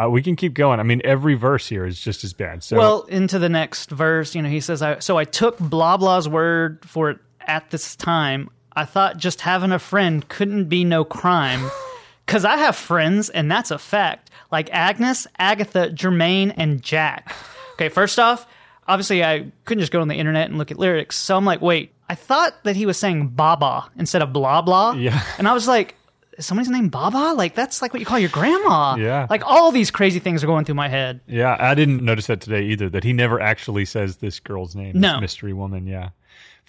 Uh, 0.00 0.08
we 0.08 0.22
can 0.22 0.36
keep 0.36 0.54
going. 0.54 0.78
I 0.78 0.84
mean, 0.84 1.00
every 1.04 1.34
verse 1.34 1.68
here 1.68 1.84
is 1.84 1.98
just 2.00 2.22
as 2.22 2.32
bad. 2.32 2.62
So, 2.62 2.76
Well, 2.78 3.02
into 3.08 3.40
the 3.40 3.48
next 3.48 3.90
verse, 3.90 4.36
you 4.36 4.40
know, 4.40 4.48
he 4.48 4.60
says, 4.60 4.82
I, 4.82 5.00
So 5.00 5.18
I 5.18 5.24
took 5.24 5.58
blah 5.58 5.96
blah's 5.96 6.28
word 6.28 6.84
for 6.86 7.10
it 7.10 7.18
at 7.40 7.70
this 7.70 7.96
time. 7.96 8.48
I 8.74 8.84
thought 8.84 9.16
just 9.16 9.40
having 9.40 9.72
a 9.72 9.78
friend 9.78 10.28
couldn't 10.28 10.66
be 10.66 10.84
no 10.84 11.04
crime. 11.04 11.70
Because 12.26 12.44
I 12.44 12.58
have 12.58 12.76
friends, 12.76 13.28
and 13.28 13.50
that's 13.50 13.72
a 13.72 13.78
fact, 13.78 14.30
like 14.52 14.70
Agnes, 14.70 15.26
Agatha, 15.40 15.90
Jermaine, 15.92 16.54
and 16.56 16.80
Jack. 16.80 17.34
Okay, 17.72 17.88
first 17.88 18.20
off, 18.20 18.46
obviously 18.86 19.24
I 19.24 19.50
couldn't 19.64 19.80
just 19.80 19.90
go 19.90 20.00
on 20.00 20.06
the 20.06 20.14
internet 20.14 20.48
and 20.48 20.56
look 20.56 20.70
at 20.70 20.78
lyrics. 20.78 21.16
So 21.16 21.36
I'm 21.36 21.44
like, 21.44 21.60
wait, 21.60 21.92
I 22.08 22.14
thought 22.14 22.62
that 22.62 22.76
he 22.76 22.86
was 22.86 22.96
saying 22.98 23.30
Baba 23.30 23.90
instead 23.98 24.22
of 24.22 24.32
blah 24.32 24.62
blah. 24.62 24.92
Yeah. 24.92 25.20
And 25.38 25.48
I 25.48 25.54
was 25.54 25.66
like, 25.66 25.96
is 26.38 26.46
somebody's 26.46 26.70
name 26.70 26.88
Baba? 26.88 27.34
Like, 27.34 27.56
that's 27.56 27.82
like 27.82 27.92
what 27.92 27.98
you 27.98 28.06
call 28.06 28.20
your 28.20 28.30
grandma. 28.30 28.94
Yeah. 28.94 29.26
Like, 29.28 29.44
all 29.44 29.72
these 29.72 29.90
crazy 29.90 30.20
things 30.20 30.44
are 30.44 30.46
going 30.46 30.64
through 30.64 30.76
my 30.76 30.88
head. 30.88 31.20
Yeah, 31.26 31.56
I 31.58 31.74
didn't 31.74 32.04
notice 32.04 32.28
that 32.28 32.40
today 32.40 32.62
either. 32.62 32.88
That 32.88 33.02
he 33.02 33.12
never 33.12 33.40
actually 33.40 33.86
says 33.86 34.18
this 34.18 34.38
girl's 34.38 34.76
name. 34.76 35.00
No. 35.00 35.14
this 35.14 35.20
mystery 35.22 35.52
woman. 35.52 35.88
Yeah, 35.88 36.10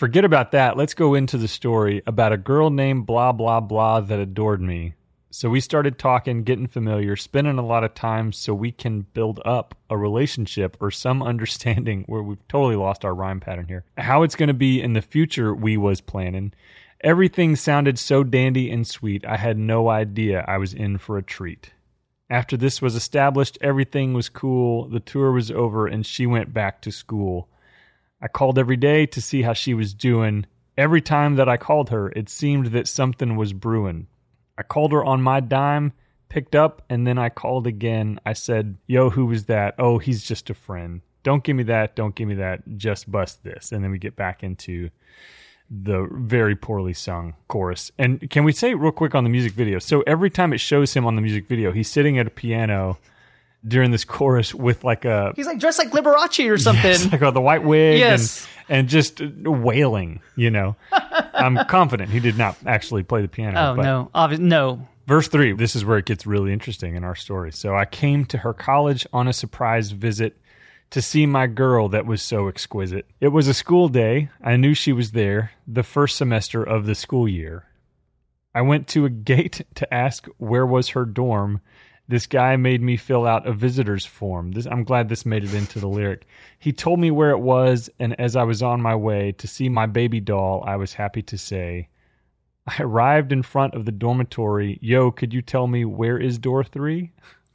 forget 0.01 0.25
about 0.25 0.49
that. 0.49 0.77
Let's 0.77 0.95
go 0.95 1.13
into 1.13 1.37
the 1.37 1.47
story 1.47 2.01
about 2.07 2.33
a 2.33 2.37
girl 2.37 2.71
named 2.71 3.05
blah 3.05 3.31
blah 3.31 3.59
blah 3.59 3.99
that 3.99 4.17
adored 4.17 4.59
me. 4.59 4.95
So 5.29 5.47
we 5.47 5.59
started 5.61 5.99
talking, 5.99 6.41
getting 6.41 6.65
familiar, 6.65 7.15
spending 7.15 7.59
a 7.59 7.63
lot 7.63 7.83
of 7.83 7.93
time 7.93 8.33
so 8.33 8.51
we 8.51 8.71
can 8.71 9.01
build 9.13 9.39
up 9.45 9.75
a 9.91 9.97
relationship 9.99 10.75
or 10.79 10.89
some 10.89 11.21
understanding 11.31 12.05
where 12.07 12.23
we've 12.23 12.47
totally 12.47 12.77
lost 12.77 13.05
our 13.05 13.13
rhyme 13.13 13.39
pattern 13.39 13.67
here. 13.67 13.83
How 13.95 14.23
it's 14.23 14.35
going 14.35 14.47
to 14.47 14.55
be 14.55 14.81
in 14.81 14.93
the 14.93 15.03
future, 15.03 15.53
we 15.53 15.77
was 15.77 16.01
planning. 16.01 16.51
Everything 17.01 17.55
sounded 17.55 17.99
so 17.99 18.23
dandy 18.23 18.71
and 18.71 18.87
sweet. 18.87 19.23
I 19.23 19.37
had 19.37 19.59
no 19.59 19.87
idea 19.87 20.43
I 20.47 20.57
was 20.57 20.73
in 20.73 20.97
for 20.97 21.19
a 21.19 21.23
treat. 21.23 21.73
After 22.27 22.57
this 22.57 22.81
was 22.81 22.95
established, 22.95 23.59
everything 23.61 24.15
was 24.15 24.29
cool. 24.29 24.87
The 24.87 24.99
tour 24.99 25.31
was 25.31 25.51
over, 25.51 25.85
and 25.85 26.03
she 26.03 26.25
went 26.25 26.55
back 26.55 26.81
to 26.81 26.91
school. 26.91 27.49
I 28.21 28.27
called 28.27 28.59
every 28.59 28.77
day 28.77 29.05
to 29.07 29.21
see 29.21 29.41
how 29.41 29.53
she 29.53 29.73
was 29.73 29.93
doing. 29.93 30.45
Every 30.77 31.01
time 31.01 31.35
that 31.35 31.49
I 31.49 31.57
called 31.57 31.89
her, 31.89 32.09
it 32.09 32.29
seemed 32.29 32.67
that 32.67 32.87
something 32.87 33.35
was 33.35 33.53
brewing. 33.53 34.07
I 34.57 34.63
called 34.63 34.91
her 34.91 35.03
on 35.03 35.21
my 35.21 35.39
dime, 35.39 35.93
picked 36.29 36.55
up, 36.55 36.83
and 36.89 37.07
then 37.07 37.17
I 37.17 37.29
called 37.29 37.65
again. 37.65 38.19
I 38.25 38.33
said, 38.33 38.77
Yo, 38.87 39.09
who 39.09 39.25
was 39.25 39.45
that? 39.45 39.75
Oh, 39.79 39.97
he's 39.97 40.23
just 40.23 40.49
a 40.49 40.53
friend. 40.53 41.01
Don't 41.23 41.43
give 41.43 41.55
me 41.55 41.63
that. 41.63 41.95
Don't 41.95 42.15
give 42.15 42.27
me 42.27 42.35
that. 42.35 42.61
Just 42.77 43.11
bust 43.11 43.43
this. 43.43 43.71
And 43.71 43.83
then 43.83 43.91
we 43.91 43.99
get 43.99 44.15
back 44.15 44.43
into 44.43 44.89
the 45.69 46.07
very 46.11 46.55
poorly 46.55 46.93
sung 46.93 47.33
chorus. 47.47 47.91
And 47.97 48.29
can 48.29 48.43
we 48.43 48.51
say 48.51 48.73
real 48.73 48.91
quick 48.91 49.15
on 49.15 49.23
the 49.23 49.29
music 49.29 49.53
video? 49.53 49.79
So 49.79 50.01
every 50.01 50.29
time 50.29 50.51
it 50.53 50.59
shows 50.59 50.93
him 50.93 51.05
on 51.05 51.15
the 51.15 51.21
music 51.21 51.47
video, 51.47 51.71
he's 51.71 51.89
sitting 51.89 52.19
at 52.19 52.27
a 52.27 52.31
piano 52.31 52.97
during 53.67 53.91
this 53.91 54.03
chorus 54.05 54.53
with 54.55 54.83
like 54.83 55.05
a 55.05 55.33
He's 55.35 55.45
like 55.47 55.59
dressed 55.59 55.79
like 55.79 55.91
Liberace 55.91 56.49
or 56.51 56.57
something. 56.57 56.83
Yes, 56.83 57.05
like 57.11 57.21
uh, 57.21 57.31
the 57.31 57.41
white 57.41 57.63
wig 57.63 57.99
Yes. 57.99 58.47
and 58.67 58.79
and 58.79 58.89
just 58.89 59.21
wailing. 59.43 60.21
You 60.35 60.49
know, 60.51 60.75
I'm 60.91 61.57
confident 61.65 62.09
he 62.11 62.19
did 62.19 62.37
not 62.37 62.57
actually 62.65 63.03
play 63.03 63.21
the 63.21 63.27
piano. 63.27 63.59
Oh 63.59 63.75
no, 63.75 64.09
Obvi- 64.15 64.39
no. 64.39 64.87
Verse 65.07 65.27
three. 65.27 65.53
This 65.53 65.75
is 65.75 65.83
where 65.83 65.97
it 65.97 66.05
gets 66.05 66.25
really 66.25 66.53
interesting 66.53 66.95
in 66.95 67.03
our 67.03 67.15
story. 67.15 67.51
So 67.51 67.75
I 67.75 67.85
came 67.85 68.25
to 68.25 68.37
her 68.39 68.53
college 68.53 69.05
on 69.11 69.27
a 69.27 69.33
surprise 69.33 69.91
visit 69.91 70.37
to 70.91 71.01
see 71.01 71.25
my 71.25 71.47
girl 71.47 71.89
that 71.89 72.05
was 72.05 72.21
so 72.21 72.47
exquisite. 72.47 73.05
It 73.19 73.29
was 73.29 73.47
a 73.47 73.53
school 73.53 73.87
day. 73.89 74.29
I 74.43 74.57
knew 74.57 74.73
she 74.73 74.91
was 74.93 75.11
there, 75.11 75.51
the 75.67 75.83
first 75.83 76.17
semester 76.17 76.63
of 76.63 76.85
the 76.85 76.95
school 76.95 77.27
year. 77.27 77.65
I 78.53 78.61
went 78.61 78.87
to 78.89 79.05
a 79.05 79.09
gate 79.09 79.61
to 79.75 79.93
ask 79.93 80.27
where 80.37 80.65
was 80.65 80.89
her 80.89 81.05
dorm. 81.05 81.61
This 82.11 82.27
guy 82.27 82.57
made 82.57 82.81
me 82.81 82.97
fill 82.97 83.25
out 83.25 83.47
a 83.47 83.53
visitor's 83.53 84.05
form. 84.05 84.51
This, 84.51 84.65
I'm 84.65 84.83
glad 84.83 85.07
this 85.07 85.25
made 85.25 85.45
it 85.45 85.53
into 85.53 85.79
the 85.79 85.87
lyric. 85.87 86.27
He 86.59 86.73
told 86.73 86.99
me 86.99 87.09
where 87.09 87.29
it 87.29 87.39
was, 87.39 87.89
and 87.99 88.19
as 88.19 88.35
I 88.35 88.43
was 88.43 88.61
on 88.61 88.81
my 88.81 88.95
way 88.95 89.31
to 89.37 89.47
see 89.47 89.69
my 89.69 89.85
baby 89.85 90.19
doll, 90.19 90.61
I 90.67 90.75
was 90.75 90.95
happy 90.95 91.21
to 91.21 91.37
say, 91.37 91.87
I 92.67 92.75
arrived 92.81 93.31
in 93.31 93.43
front 93.43 93.75
of 93.75 93.85
the 93.85 93.93
dormitory. 93.93 94.77
Yo, 94.81 95.09
could 95.09 95.33
you 95.33 95.41
tell 95.41 95.67
me 95.67 95.85
where 95.85 96.17
is 96.17 96.37
door 96.37 96.65
three? 96.65 97.13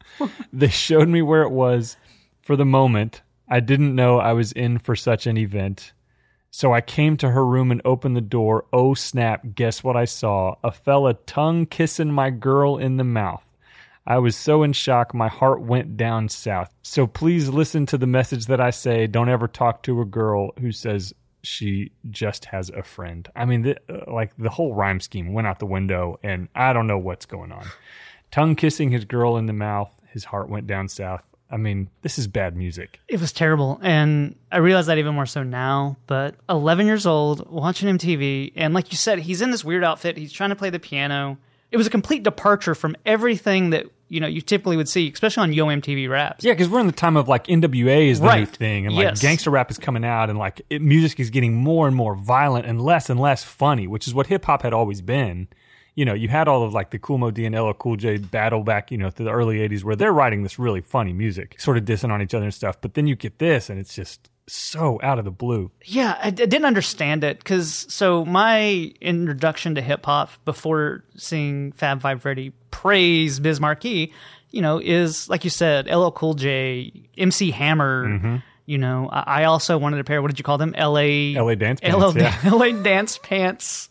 they 0.55 0.69
showed 0.69 1.11
me 1.11 1.21
where 1.21 1.43
it 1.43 1.53
was. 1.53 1.99
For 2.41 2.57
the 2.57 2.65
moment, 2.65 3.21
I 3.47 3.61
didn't 3.61 3.95
know 3.95 4.21
I 4.21 4.33
was 4.33 4.53
in 4.53 4.79
for 4.79 4.97
such 4.97 5.27
an 5.27 5.37
event. 5.37 5.93
So 6.51 6.73
I 6.73 6.81
came 6.81 7.19
to 7.19 7.29
her 7.29 7.45
room 7.45 7.71
and 7.71 7.83
opened 7.85 8.17
the 8.17 8.23
door. 8.23 8.65
Oh 8.73 8.95
snap, 8.95 9.55
guess 9.55 9.85
what 9.85 9.99
I 9.99 10.07
saw? 10.07 10.55
A 10.65 10.73
fella 10.73 11.13
tongue 11.13 11.67
kissing 11.67 12.11
my 12.11 12.31
girl 12.31 12.79
in 12.79 12.97
the 12.97 13.05
mouth. 13.05 13.46
I 14.07 14.19
was 14.19 14.37
so 14.37 14.63
in 14.63 14.73
shock, 14.73 15.15
my 15.15 15.29
heart 15.29 15.61
went 15.61 15.97
down 15.97 16.29
south. 16.29 16.73
So 16.83 17.07
please 17.07 17.49
listen 17.49 17.87
to 17.87 17.99
the 17.99 18.07
message 18.07 18.47
that 18.47 18.61
I 18.61 18.71
say. 18.71 19.07
Don't 19.07 19.29
ever 19.29 19.49
talk 19.49 19.83
to 19.85 20.01
a 20.01 20.05
girl 20.05 20.53
who 20.61 20.71
says 20.73 21.13
she 21.43 21.93
just 22.11 22.47
has 22.47 22.71
a 22.71 22.83
friend. 22.83 23.29
I 23.35 23.45
mean, 23.45 23.63
the, 23.63 23.77
uh, 23.89 24.13
like 24.13 24.33
the 24.37 24.51
whole 24.51 24.75
rhyme 24.75 25.01
scheme 25.01 25.33
went 25.33 25.47
out 25.47 25.59
the 25.59 25.67
window, 25.67 26.19
and 26.23 26.49
I 26.55 26.73
don't 26.73 26.87
know 26.87 26.99
what's 26.99 27.27
going 27.27 27.53
on. 27.53 27.67
Tongue 28.31 28.57
kissing 28.57 28.91
his 28.91 29.05
girl 29.05 29.37
in 29.37 29.47
the 29.47 29.53
mouth, 29.53 29.91
his 30.13 30.25
heart 30.25 30.49
went 30.49 30.67
down 30.67 30.89
south. 30.89 31.23
I 31.51 31.57
mean, 31.57 31.89
this 32.03 32.19
is 32.19 32.27
bad 32.27 32.57
music. 32.57 33.01
It 33.09 33.21
was 33.21 33.33
terrible. 33.33 33.79
And 33.83 34.35
I 34.51 34.59
realize 34.59 34.87
that 34.87 34.99
even 34.99 35.15
more 35.15 35.27
so 35.27 35.45
now. 35.45 35.97
But 36.09 36.35
11 36.49 36.87
years 36.87 37.07
old, 37.07 37.49
watching 37.49 37.97
MTV, 37.97 38.53
and 38.57 38.75
like 38.75 38.91
you 38.91 38.99
said, 38.99 39.21
he's 39.21 39.43
in 39.43 39.53
this 39.53 39.65
weird 39.65 39.85
outfit. 39.85 40.17
He's 40.17 40.33
trying 40.33 40.51
to 40.51 40.57
play 40.57 40.71
the 40.71 40.81
piano. 40.81 41.39
It 41.71 41.77
was 41.77 41.87
a 41.87 41.91
complete 41.91 42.25
departure 42.25 42.75
from 42.75 42.97
everything 43.07 43.71
that, 43.71 43.87
you 44.09 44.21
know, 44.21 44.27
you 44.27 44.41
typically 44.41 44.77
would 44.77 44.89
see, 44.89 45.11
especially 45.13 45.43
on 45.43 45.53
Yo 45.53 45.67
MTV 45.67 46.09
Raps. 46.09 46.45
Yeah, 46.45 46.53
because 46.53 46.69
we're 46.69 46.81
in 46.81 46.87
the 46.87 46.93
time 46.93 47.17
of 47.17 47.29
like 47.29 47.47
NWA 47.47 48.09
is 48.09 48.21
the 48.21 48.35
new 48.37 48.47
thing, 48.47 48.87
and 48.87 48.95
like 48.95 49.03
Yes. 49.05 49.21
gangster 49.21 49.51
rap 49.51 49.71
is 49.71 49.79
coming 49.79 50.05
out, 50.05 50.31
and 50.31 50.39
like 50.39 50.63
it, 50.71 50.81
music 50.83 51.19
is 51.21 51.31
getting 51.31 51.55
more 51.55 51.87
and 51.87 51.97
more 51.97 52.15
violent 52.15 52.67
and 52.67 52.81
less 52.81 53.11
and 53.11 53.19
less 53.19 53.43
funny, 53.45 53.87
which 53.87 54.07
is 54.07 54.15
what 54.15 54.27
hip 54.29 54.45
hop 54.45 54.63
had 54.63 54.73
always 54.73 55.01
been. 55.01 55.49
You 55.95 56.05
know, 56.05 56.13
you 56.15 56.29
had 56.29 56.47
all 56.47 56.63
of 56.63 56.75
like 56.75 56.91
the 56.91 56.99
Kool 56.99 57.19
Moe 57.19 57.31
Dee 57.31 57.47
and 57.47 57.55
LL 57.59 57.73
Cool 57.73 57.97
J 57.97 58.19
battle 58.19 58.63
back, 58.63 58.91
you 58.91 58.99
know, 58.99 59.11
through 59.11 59.25
the 59.27 59.33
early 59.33 59.59
'80s, 59.67 59.83
where 59.83 59.97
they're 59.97 60.13
writing 60.13 60.43
this 60.43 60.59
really 60.59 60.83
funny 60.83 61.13
music, 61.13 61.59
sort 61.59 61.77
of 61.79 61.85
dissing 61.85 62.11
on 62.11 62.21
each 62.23 62.35
other 62.35 62.45
and 62.45 62.55
stuff. 62.55 62.81
But 62.81 62.95
then 62.95 63.07
you 63.07 63.17
get 63.17 63.39
this, 63.39 63.71
and 63.71 63.79
it's 63.81 63.95
just 63.95 64.29
so 64.49 65.01
out 65.03 65.19
of 65.19 65.25
the 65.25 65.31
blue. 65.31 65.71
Yeah, 65.85 66.19
I, 66.23 66.29
I 66.29 66.31
didn't 66.31 66.65
understand 66.65 67.25
it 67.25 67.39
because 67.39 67.87
so 67.89 68.25
my 68.25 68.93
introduction 69.01 69.75
to 69.75 69.83
hip 69.83 70.05
hop 70.07 70.31
before 70.45 71.05
seeing 71.17 71.73
Fab 71.73 72.01
Five 72.01 72.23
Freddy 72.23 72.53
praise 72.71 73.41
Biz 73.41 73.61
Markie, 73.61 74.13
you 74.51 74.63
know, 74.63 74.79
is 74.79 75.29
like 75.29 75.45
you 75.45 75.51
said, 75.51 75.87
LL 75.93 76.11
Cool 76.11 76.35
J, 76.35 76.93
MC 77.19 77.51
Hammer. 77.51 78.07
Mm-hmm. 78.07 78.37
You 78.69 78.79
know, 78.79 79.09
I, 79.11 79.43
I 79.43 79.45
also 79.45 79.79
wanted 79.79 80.01
a 80.01 80.05
pair. 80.05 80.21
What 80.21 80.29
did 80.29 80.39
you 80.39 80.45
call 80.45 80.59
them? 80.59 80.75
L.A. 80.77 81.35
LA 81.35 81.55
dance 81.55 81.81
pants, 81.81 81.97
LA, 81.97 82.13
yeah. 82.15 82.41
LA 82.45 82.83
dance 82.83 83.19
pants. 83.19 83.91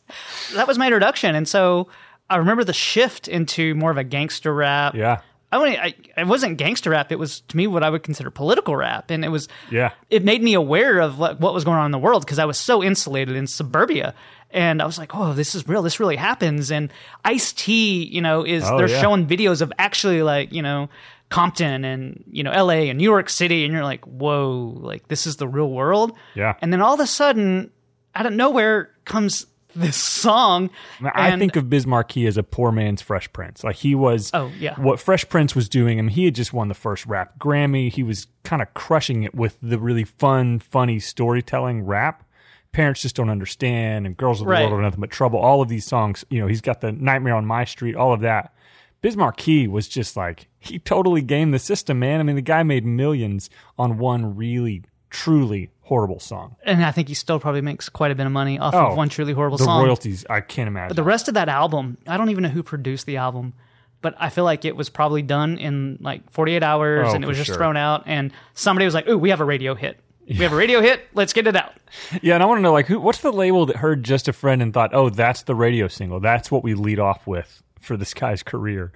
That 0.54 0.68
was 0.68 0.78
my 0.78 0.86
introduction, 0.88 1.34
and 1.34 1.48
so 1.48 1.88
I 2.30 2.38
remember 2.38 2.64
the 2.64 2.74
shift 2.74 3.28
into 3.28 3.74
more 3.76 3.92
of 3.92 3.98
a 3.98 4.04
gangster 4.04 4.54
rap. 4.54 4.94
Yeah, 4.94 5.22
I, 5.52 5.64
mean, 5.64 5.80
I 5.80 5.96
it 6.18 6.28
wasn't 6.28 6.58
gangster 6.58 6.90
rap. 6.90 7.12
It 7.12 7.20
was 7.20 7.42
to 7.42 7.58
me 7.58 7.68
what 7.68 7.84
I 7.84 7.90
would 7.90 8.04
consider 8.04 8.30
political 8.30 8.76
rap, 8.76 9.12
and 9.12 9.24
it 9.24 9.30
was 9.30 9.48
yeah. 9.72 9.92
it 10.10 10.24
made 10.24 10.42
me 10.44 10.54
aware 10.54 11.00
of 11.00 11.18
what, 11.18 11.40
what 11.40 11.54
was 11.54 11.64
going 11.64 11.78
on 11.78 11.86
in 11.86 11.92
the 11.92 12.00
world 12.00 12.26
because 12.26 12.40
I 12.40 12.46
was 12.46 12.60
so 12.60 12.84
insulated 12.84 13.36
in 13.36 13.48
suburbia. 13.48 14.14
And 14.52 14.82
I 14.82 14.86
was 14.86 14.98
like, 14.98 15.14
oh, 15.14 15.34
this 15.34 15.54
is 15.54 15.68
real. 15.68 15.82
This 15.82 16.00
really 16.00 16.16
happens. 16.16 16.72
And 16.72 16.92
Ice 17.26 17.52
T, 17.52 18.06
you 18.06 18.22
know, 18.22 18.46
is 18.46 18.64
Oh, 18.66 18.78
they're 18.78 18.88
yeah. 18.88 19.02
showing 19.02 19.28
videos 19.28 19.62
of 19.62 19.74
actually 19.78 20.22
like, 20.22 20.54
you 20.54 20.62
know, 20.62 20.88
Compton 21.30 21.84
and, 21.84 22.24
you 22.32 22.42
know, 22.42 22.52
LA 22.52 22.88
and 22.88 22.98
New 22.98 23.04
York 23.04 23.30
City. 23.30 23.66
And 23.66 23.74
you're 23.74 23.84
like, 23.84 24.06
whoa, 24.06 24.78
like 24.80 25.10
this 25.10 25.28
is 25.28 25.36
the 25.38 25.48
real 25.48 25.70
world. 25.70 26.16
Yeah. 26.36 26.54
And 26.62 26.72
then 26.72 26.82
all 26.82 26.94
of 26.94 27.02
a 27.02 27.08
sudden, 27.08 27.72
out 28.14 28.26
of 28.26 28.32
nowhere 28.32 28.92
comes 29.04 29.46
this 29.76 29.98
song. 29.98 30.70
I 31.14 31.30
and- 31.30 31.40
think 31.40 31.56
of 31.56 31.70
Biz 31.70 31.86
Markie 31.86 32.26
as 32.28 32.38
a 32.38 32.44
poor 32.44 32.72
man's 32.72 33.02
Fresh 33.02 33.32
Prince. 33.34 33.64
Like 33.64 33.76
he 33.76 33.94
was, 33.96 34.32
Oh, 34.34 34.52
yeah. 34.60 34.76
what 34.80 35.00
Fresh 35.00 35.30
Prince 35.30 35.56
was 35.56 35.70
doing. 35.70 36.00
I 36.00 36.02
mean, 36.02 36.10
he 36.12 36.26
had 36.26 36.36
just 36.36 36.54
won 36.54 36.68
the 36.70 36.74
first 36.74 37.06
rap 37.06 37.38
Grammy. 37.40 37.92
He 37.92 38.04
was 38.04 38.28
kind 38.44 38.62
of 38.62 38.74
crushing 38.74 39.24
it 39.24 39.36
with 39.36 39.58
the 39.62 39.78
really 39.78 40.04
fun, 40.06 40.60
funny 40.60 41.00
storytelling 41.00 41.84
rap. 41.86 42.24
Parents 42.72 43.02
just 43.02 43.16
don't 43.16 43.30
understand, 43.30 44.06
and 44.06 44.18
girls 44.18 44.42
of 44.42 44.48
the 44.48 44.52
Right. 44.52 44.62
world 44.70 44.80
are 44.80 44.82
nothing 44.82 45.00
but 45.00 45.10
trouble. 45.12 45.40
All 45.40 45.62
of 45.62 45.70
these 45.70 45.86
songs, 45.86 46.26
you 46.30 46.42
know, 46.42 46.48
he's 46.48 46.60
got 46.62 46.82
the 46.82 46.92
Nightmare 46.92 47.36
on 47.36 47.46
My 47.46 47.64
Street, 47.64 47.96
all 47.96 48.12
of 48.12 48.20
that. 48.22 48.54
Biz 49.02 49.16
Markie 49.16 49.68
was 49.68 49.88
just 49.88 50.18
like 50.18 50.48
he 50.60 50.80
totally 50.80 51.22
gamed 51.22 51.54
the 51.54 51.60
system, 51.60 52.00
man. 52.00 52.20
I 52.20 52.24
mean, 52.24 52.36
the 52.36 52.42
guy 52.42 52.64
made 52.64 52.86
millions 52.86 53.50
on 53.78 53.98
one 53.98 54.36
really, 54.36 54.84
truly 55.10 55.70
horrible 55.86 56.20
song. 56.20 56.56
And 56.66 56.84
I 56.84 56.92
think 56.92 57.08
he 57.08 57.14
still 57.14 57.40
probably 57.40 57.62
makes 57.62 57.90
quite 57.90 58.12
a 58.12 58.16
bit 58.16 58.26
of 58.26 58.32
money 58.32 58.60
off 58.60 58.74
Oh, 58.74 58.88
of 58.88 58.98
one 58.98 59.08
truly 59.10 59.34
horrible 59.34 59.58
the 59.58 59.64
song. 59.66 59.84
royalties, 59.86 60.26
I 60.30 60.42
can't 60.42 60.68
imagine. 60.68 60.90
But 60.90 60.96
the 60.98 61.04
rest 61.04 61.28
of 61.28 61.36
that 61.36 61.48
album, 61.48 61.98
I 62.08 62.18
don't 62.18 62.30
even 62.30 62.44
know 62.44 62.50
who 62.50 62.64
produced 62.64 63.06
the 63.06 63.18
album, 63.18 63.54
but 64.02 64.16
I 64.20 64.30
feel 64.30 64.44
like 64.44 64.66
it 64.66 64.76
was 64.76 64.90
probably 64.90 65.22
done 65.22 65.58
in 65.58 65.98
like 66.02 66.30
48 66.32 66.62
hours 66.64 67.08
Oh, 67.10 67.16
and 67.16 67.24
it 67.24 67.28
was 67.28 67.38
just 67.38 67.48
sure. 67.48 67.56
thrown 67.56 67.78
out. 67.78 68.04
And 68.08 68.32
somebody 68.56 68.86
was 68.86 68.94
like, 68.94 69.08
"Ooh, 69.08 69.18
we 69.18 69.30
have 69.30 69.42
a 69.42 69.46
radio 69.46 69.74
hit. 69.76 70.00
We 70.28 70.38
have 70.38 70.54
a 70.54 70.56
radio 70.56 70.82
hit. 70.82 71.02
Let's 71.14 71.34
get 71.34 71.46
it 71.48 71.56
out." 71.56 71.74
yeah, 72.22 72.34
and 72.34 72.42
I 72.42 72.48
want 72.48 72.58
to 72.58 72.62
know 72.64 72.74
like 72.74 72.88
who 72.88 73.00
what's 73.00 73.20
the 73.22 73.32
label 73.32 73.68
that 73.68 73.76
heard 73.76 74.04
just 74.04 74.28
a 74.28 74.34
friend 74.34 74.62
and 74.64 74.74
thought, 74.74 74.92
"Oh, 74.94 75.10
that's 75.10 75.44
the 75.44 75.54
radio 75.56 75.88
single. 75.88 76.20
That's 76.20 76.50
what 76.52 76.64
we 76.64 76.74
lead 76.74 77.00
off 77.00 77.28
with 77.28 77.62
for 77.80 77.96
this 77.96 78.14
guy's 78.16 78.42
career." 78.44 78.92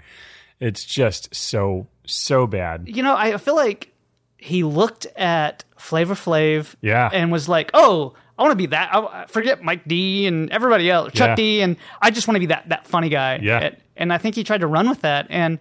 It's 0.60 0.84
just 0.84 1.34
so 1.36 1.88
so 2.06 2.48
bad. 2.48 2.86
You 2.88 3.04
know, 3.04 3.16
I 3.16 3.38
feel 3.38 3.56
like 3.56 3.94
he 4.40 4.64
looked 4.64 5.06
at 5.18 5.64
Flavor 5.78 6.16
Flav, 6.16 6.76
Yeah. 6.82 7.10
and 7.12 7.32
was 7.32 7.48
like, 7.50 7.72
"Oh, 7.74 8.14
I 8.38 8.42
want 8.44 8.54
to 8.54 8.56
be 8.58 8.68
that. 8.68 8.90
I, 8.94 9.26
forget 9.28 9.62
Mike 9.64 9.86
D 9.88 10.26
and 10.28 10.50
everybody 10.50 10.90
else, 10.90 11.12
Chuck 11.14 11.30
Yeah. 11.30 11.36
D, 11.36 11.62
and 11.62 11.76
I 12.02 12.10
just 12.12 12.28
want 12.28 12.36
to 12.36 12.40
be 12.40 12.46
that 12.48 12.70
that 12.70 12.88
funny 12.88 13.10
guy." 13.10 13.40
Yeah. 13.42 13.72
And, 13.98 14.14
I 14.14 14.18
think 14.18 14.36
he 14.36 14.46
tried 14.46 14.62
to 14.62 14.68
run 14.68 14.88
with 14.90 15.02
that, 15.02 15.28
and 15.30 15.60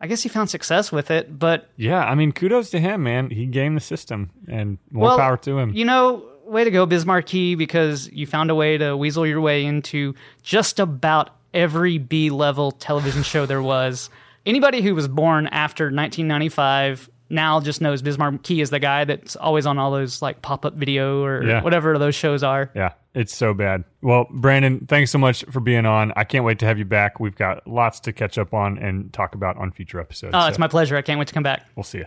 I 0.00 0.06
guess 0.06 0.22
he 0.22 0.28
found 0.28 0.50
success 0.50 0.92
with 0.92 1.10
it. 1.10 1.38
But 1.38 1.70
Yeah, 1.78 2.04
I 2.04 2.14
mean, 2.14 2.32
kudos 2.32 2.68
to 2.70 2.78
him, 2.78 3.02
man. 3.04 3.30
He 3.30 3.46
gamed 3.46 3.76
the 3.78 3.80
system, 3.80 4.28
and 4.48 4.76
more 4.90 5.04
well, 5.08 5.18
power 5.18 5.38
to 5.38 5.58
him. 5.58 5.72
You 5.72 5.86
know, 5.86 6.24
way 6.44 6.64
to 6.64 6.70
go, 6.70 6.84
Biz 6.84 7.06
Markie, 7.06 7.54
because 7.54 8.10
you 8.12 8.26
found 8.26 8.50
a 8.50 8.54
way 8.54 8.76
to 8.76 8.94
weasel 8.98 9.26
your 9.26 9.40
way 9.40 9.64
into 9.64 10.14
just 10.42 10.78
about 10.78 11.30
every 11.54 11.96
B 11.96 12.28
level 12.28 12.70
television 12.72 13.22
show 13.22 13.46
there 13.46 13.62
was. 13.62 14.10
Anybody 14.44 14.82
who 14.82 14.94
was 14.94 15.08
born 15.08 15.46
after 15.46 15.84
1995 15.84 17.08
now 17.34 17.60
just 17.60 17.80
knows 17.80 18.00
Biz 18.00 18.16
Key 18.42 18.60
is 18.62 18.70
the 18.70 18.78
guy 18.78 19.04
that's 19.04 19.36
always 19.36 19.66
on 19.66 19.78
all 19.78 19.90
those 19.90 20.22
like 20.22 20.40
pop 20.40 20.64
up 20.64 20.74
video 20.74 21.22
or 21.22 21.44
Yeah. 21.44 21.62
whatever 21.62 21.98
those 21.98 22.14
shows 22.14 22.42
are. 22.42 22.70
Yeah, 22.74 22.92
it's 23.14 23.34
so 23.34 23.52
bad. 23.52 23.84
Well, 24.00 24.26
Brandon, 24.30 24.86
thanks 24.86 25.10
so 25.10 25.18
much 25.18 25.44
for 25.50 25.60
being 25.60 25.84
on. 25.84 26.12
I 26.16 26.24
can't 26.24 26.44
wait 26.44 26.58
to 26.60 26.66
have 26.66 26.78
you 26.78 26.84
back. 26.86 27.20
We've 27.20 27.36
got 27.36 27.66
lots 27.66 28.00
to 28.00 28.12
catch 28.12 28.38
up 28.38 28.54
on 28.54 28.78
and 28.78 29.12
talk 29.12 29.34
about 29.34 29.56
on 29.58 29.72
future 29.72 30.00
episodes. 30.00 30.32
Oh, 30.34 30.46
it's 30.46 30.58
my 30.58 30.68
pleasure. 30.68 30.96
I 30.96 31.02
can't 31.02 31.18
wait 31.18 31.28
to 31.28 31.34
come 31.34 31.42
back. 31.42 31.66
We'll 31.76 31.84
see 31.84 31.98
you. 31.98 32.06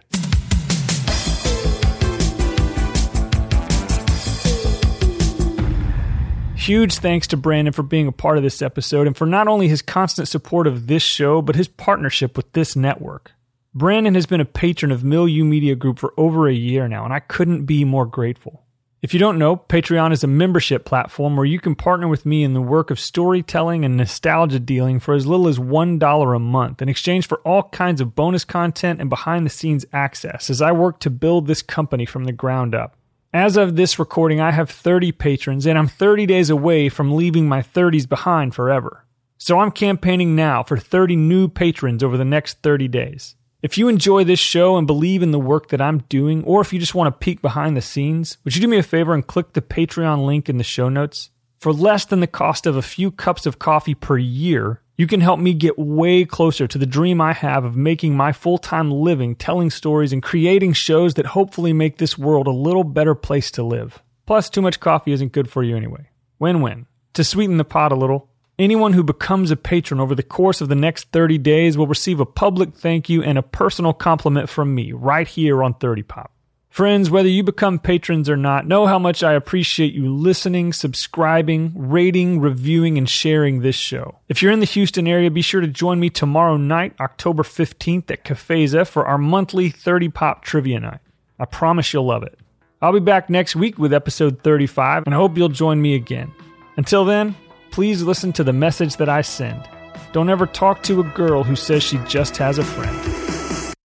Huge 6.55 6.95
thanks 6.95 7.27
to 7.27 7.37
Brandon 7.37 7.71
for 7.71 7.83
being 7.83 8.07
a 8.07 8.11
part 8.11 8.35
of 8.37 8.43
this 8.43 8.61
episode 8.61 9.07
and 9.07 9.15
for 9.15 9.25
not 9.25 9.47
only 9.47 9.67
his 9.69 9.81
constant 9.81 10.27
support 10.27 10.67
of 10.67 10.87
this 10.87 11.03
show, 11.03 11.41
but 11.41 11.55
his 11.55 11.67
partnership 11.67 12.35
with 12.35 12.51
this 12.53 12.75
network. 12.75 13.31
Brandon 13.77 14.15
has 14.15 14.25
been 14.25 14.41
a 14.41 14.45
patron 14.45 14.91
of 14.91 15.03
Milieu 15.03 15.43
Media 15.43 15.75
Group 15.75 15.99
for 15.99 16.11
over 16.17 16.47
a 16.47 16.53
year 16.53 16.87
now, 16.87 17.05
and 17.05 17.13
I 17.13 17.19
couldn't 17.19 17.65
be 17.65 17.85
more 17.85 18.07
grateful. 18.07 18.63
If 19.03 19.13
you 19.13 19.19
don't 19.19 19.37
know, 19.37 19.55
Patreon 19.55 20.11
is 20.11 20.23
a 20.23 20.27
membership 20.27 20.83
platform 20.83 21.37
where 21.37 21.45
you 21.45 21.59
can 21.59 21.75
partner 21.75 22.07
with 22.07 22.25
me 22.25 22.43
in 22.43 22.55
the 22.55 22.61
work 22.61 22.89
of 22.89 22.99
storytelling 22.99 23.85
and 23.85 23.95
nostalgia 23.95 24.59
dealing 24.59 24.99
for 24.99 25.13
as 25.13 25.27
little 25.27 25.47
as 25.47 25.59
$1 25.59 26.35
a 26.35 26.39
month 26.39 26.81
in 26.81 26.89
exchange 26.89 27.27
for 27.27 27.37
all 27.41 27.69
kinds 27.69 28.01
of 28.01 28.15
bonus 28.15 28.43
content 28.43 28.99
and 28.99 29.11
behind 29.11 29.45
the 29.45 29.51
scenes 29.51 29.85
access 29.93 30.49
as 30.49 30.59
I 30.59 30.71
work 30.71 30.99
to 31.01 31.11
build 31.11 31.45
this 31.45 31.61
company 31.61 32.07
from 32.07 32.23
the 32.23 32.31
ground 32.31 32.73
up. 32.73 32.97
As 33.31 33.57
of 33.57 33.75
this 33.75 33.99
recording, 33.99 34.41
I 34.41 34.49
have 34.53 34.71
30 34.71 35.11
patrons, 35.11 35.67
and 35.67 35.77
I'm 35.77 35.87
30 35.87 36.25
days 36.25 36.49
away 36.49 36.89
from 36.89 37.15
leaving 37.15 37.47
my 37.47 37.61
30s 37.61 38.09
behind 38.09 38.55
forever. 38.55 39.05
So 39.37 39.59
I'm 39.59 39.69
campaigning 39.69 40.35
now 40.35 40.63
for 40.63 40.77
30 40.77 41.15
new 41.15 41.47
patrons 41.47 42.01
over 42.01 42.17
the 42.17 42.25
next 42.25 42.63
30 42.63 42.87
days. 42.87 43.35
If 43.59 43.75
you 43.75 43.87
enjoy 43.87 44.23
this 44.23 44.39
show 44.39 44.77
and 44.77 44.85
believe 44.85 45.23
in 45.23 45.31
the 45.31 45.39
work 45.39 45.69
that 45.69 45.81
I'm 45.81 45.99
doing, 46.09 46.43
or 46.43 46.61
if 46.61 46.71
you 46.71 46.79
just 46.79 46.93
want 46.93 47.11
to 47.11 47.17
peek 47.17 47.41
behind 47.41 47.75
the 47.75 47.81
scenes, 47.81 48.37
would 48.43 48.55
you 48.55 48.61
do 48.61 48.67
me 48.67 48.77
a 48.77 48.83
favor 48.83 49.15
and 49.15 49.25
click 49.25 49.53
the 49.53 49.63
Patreon 49.63 50.27
link 50.27 50.47
in 50.47 50.57
the 50.57 50.63
show 50.63 50.89
notes? 50.89 51.31
For 51.57 51.73
less 51.73 52.05
than 52.05 52.19
the 52.19 52.27
cost 52.27 52.67
of 52.67 52.75
a 52.75 52.83
few 52.83 53.09
cups 53.09 53.47
of 53.47 53.57
coffee 53.57 53.95
per 53.95 54.15
year, 54.15 54.83
you 54.95 55.07
can 55.07 55.21
help 55.21 55.39
me 55.39 55.55
get 55.55 55.79
way 55.79 56.23
closer 56.23 56.67
to 56.67 56.77
the 56.77 56.85
dream 56.85 57.19
I 57.19 57.33
have 57.33 57.65
of 57.65 57.75
making 57.75 58.15
my 58.15 58.31
full 58.31 58.59
time 58.59 58.91
living 58.91 59.35
telling 59.35 59.71
stories 59.71 60.13
and 60.13 60.21
creating 60.21 60.73
shows 60.73 61.15
that 61.15 61.25
hopefully 61.25 61.73
make 61.73 61.97
this 61.97 62.15
world 62.15 62.45
a 62.45 62.51
little 62.51 62.83
better 62.83 63.15
place 63.15 63.49
to 63.51 63.63
live. 63.63 64.03
Plus, 64.27 64.51
too 64.51 64.61
much 64.61 64.79
coffee 64.79 65.13
isn't 65.13 65.31
good 65.31 65.49
for 65.49 65.63
you 65.63 65.75
anyway. 65.75 66.09
Win 66.37 66.61
win. 66.61 66.85
To 67.13 67.23
sweeten 67.23 67.57
the 67.57 67.65
pot 67.65 67.91
a 67.91 67.95
little, 67.95 68.29
anyone 68.59 68.93
who 68.93 69.03
becomes 69.03 69.51
a 69.51 69.55
patron 69.55 69.99
over 69.99 70.15
the 70.15 70.23
course 70.23 70.61
of 70.61 70.69
the 70.69 70.75
next 70.75 71.11
30 71.11 71.37
days 71.37 71.77
will 71.77 71.87
receive 71.87 72.19
a 72.19 72.25
public 72.25 72.73
thank 72.73 73.09
you 73.09 73.23
and 73.23 73.37
a 73.37 73.43
personal 73.43 73.93
compliment 73.93 74.49
from 74.49 74.73
me 74.73 74.91
right 74.91 75.27
here 75.27 75.63
on 75.63 75.73
30 75.75 76.03
Pop. 76.03 76.31
Friends, 76.69 77.09
whether 77.09 77.27
you 77.27 77.41
become 77.41 77.79
patrons 77.79 78.29
or 78.29 78.37
not, 78.37 78.67
know 78.67 78.85
how 78.85 78.99
much 78.99 79.23
I 79.23 79.33
appreciate 79.33 79.93
you 79.93 80.13
listening, 80.13 80.73
subscribing, 80.73 81.71
rating, 81.75 82.39
reviewing, 82.39 82.99
and 82.99 83.09
sharing 83.09 83.61
this 83.61 83.75
show. 83.75 84.19
If 84.29 84.43
you're 84.43 84.51
in 84.51 84.59
the 84.59 84.65
Houston 84.67 85.07
area, 85.07 85.31
be 85.31 85.41
sure 85.41 85.61
to 85.61 85.67
join 85.67 85.99
me 85.99 86.11
tomorrow 86.11 86.55
night, 86.55 86.93
October 86.99 87.41
15th 87.41 88.11
at 88.11 88.23
Cafeza 88.23 88.85
for 88.85 89.07
our 89.07 89.17
monthly 89.17 89.71
30 89.71 90.09
Pop 90.09 90.43
Trivia 90.43 90.79
Night. 90.79 90.99
I 91.39 91.45
promise 91.45 91.93
you'll 91.93 92.05
love 92.05 92.21
it. 92.21 92.37
I'll 92.79 92.93
be 92.93 92.99
back 92.99 93.27
next 93.27 93.55
week 93.55 93.79
with 93.79 93.91
episode 93.91 94.43
35, 94.43 95.07
and 95.07 95.15
I 95.15 95.17
hope 95.17 95.35
you'll 95.35 95.49
join 95.49 95.81
me 95.81 95.95
again. 95.95 96.31
Until 96.75 97.05
then, 97.05 97.35
please 97.77 98.01
listen 98.01 98.33
to 98.33 98.43
the 98.43 98.51
message 98.51 98.95
that 98.95 99.07
I 99.07 99.21
send. 99.21 99.69
Don't 100.11 100.31
ever 100.31 100.47
talk 100.47 100.81
to 100.81 100.99
a 100.99 101.03
girl 101.03 101.43
who 101.43 101.55
says 101.55 101.83
she 101.83 101.99
just 102.07 102.35
has 102.37 102.57
a 102.57 102.63
friend. 102.63 102.97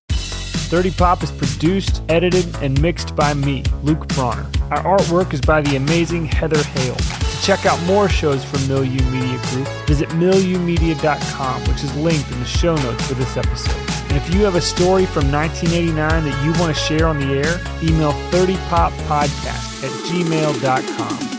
30 0.09 0.93
Pop 0.93 1.23
is 1.23 1.31
produced, 1.31 2.01
edited, 2.09 2.47
and 2.63 2.81
mixed 2.81 3.15
by 3.15 3.35
me, 3.35 3.63
Luke 3.83 4.09
Bronner. 4.09 4.47
Our 4.71 4.97
artwork 4.97 5.35
is 5.35 5.43
by 5.43 5.61
the 5.61 5.77
amazing 5.77 6.25
Heather 6.25 6.63
Hale. 6.63 6.95
To 6.95 7.43
check 7.43 7.67
out 7.67 7.79
more 7.83 8.09
shows 8.09 8.43
from 8.43 8.67
Milieu 8.67 9.05
Media 9.11 9.39
Group, 9.51 9.69
visit 9.87 10.09
milieumedia.com, 10.09 11.61
which 11.65 11.85
is 11.85 11.95
linked 11.97 12.31
in 12.31 12.41
the 12.41 12.47
show 12.47 12.75
notes 12.77 13.07
for 13.07 13.13
this 13.13 13.37
episode. 13.37 13.77
And 14.09 14.17
if 14.17 14.35
you 14.35 14.43
have 14.45 14.55
a 14.55 14.63
story 14.63 15.05
from 15.05 15.31
1989 15.31 16.25
that 16.25 16.45
you 16.47 16.59
want 16.59 16.75
to 16.75 16.83
share 16.83 17.07
on 17.07 17.21
the 17.21 17.27
air, 17.27 17.61
email 17.83 18.13
30poppodcast 18.31 19.85
at 19.85 19.91
gmail.com. 20.09 21.32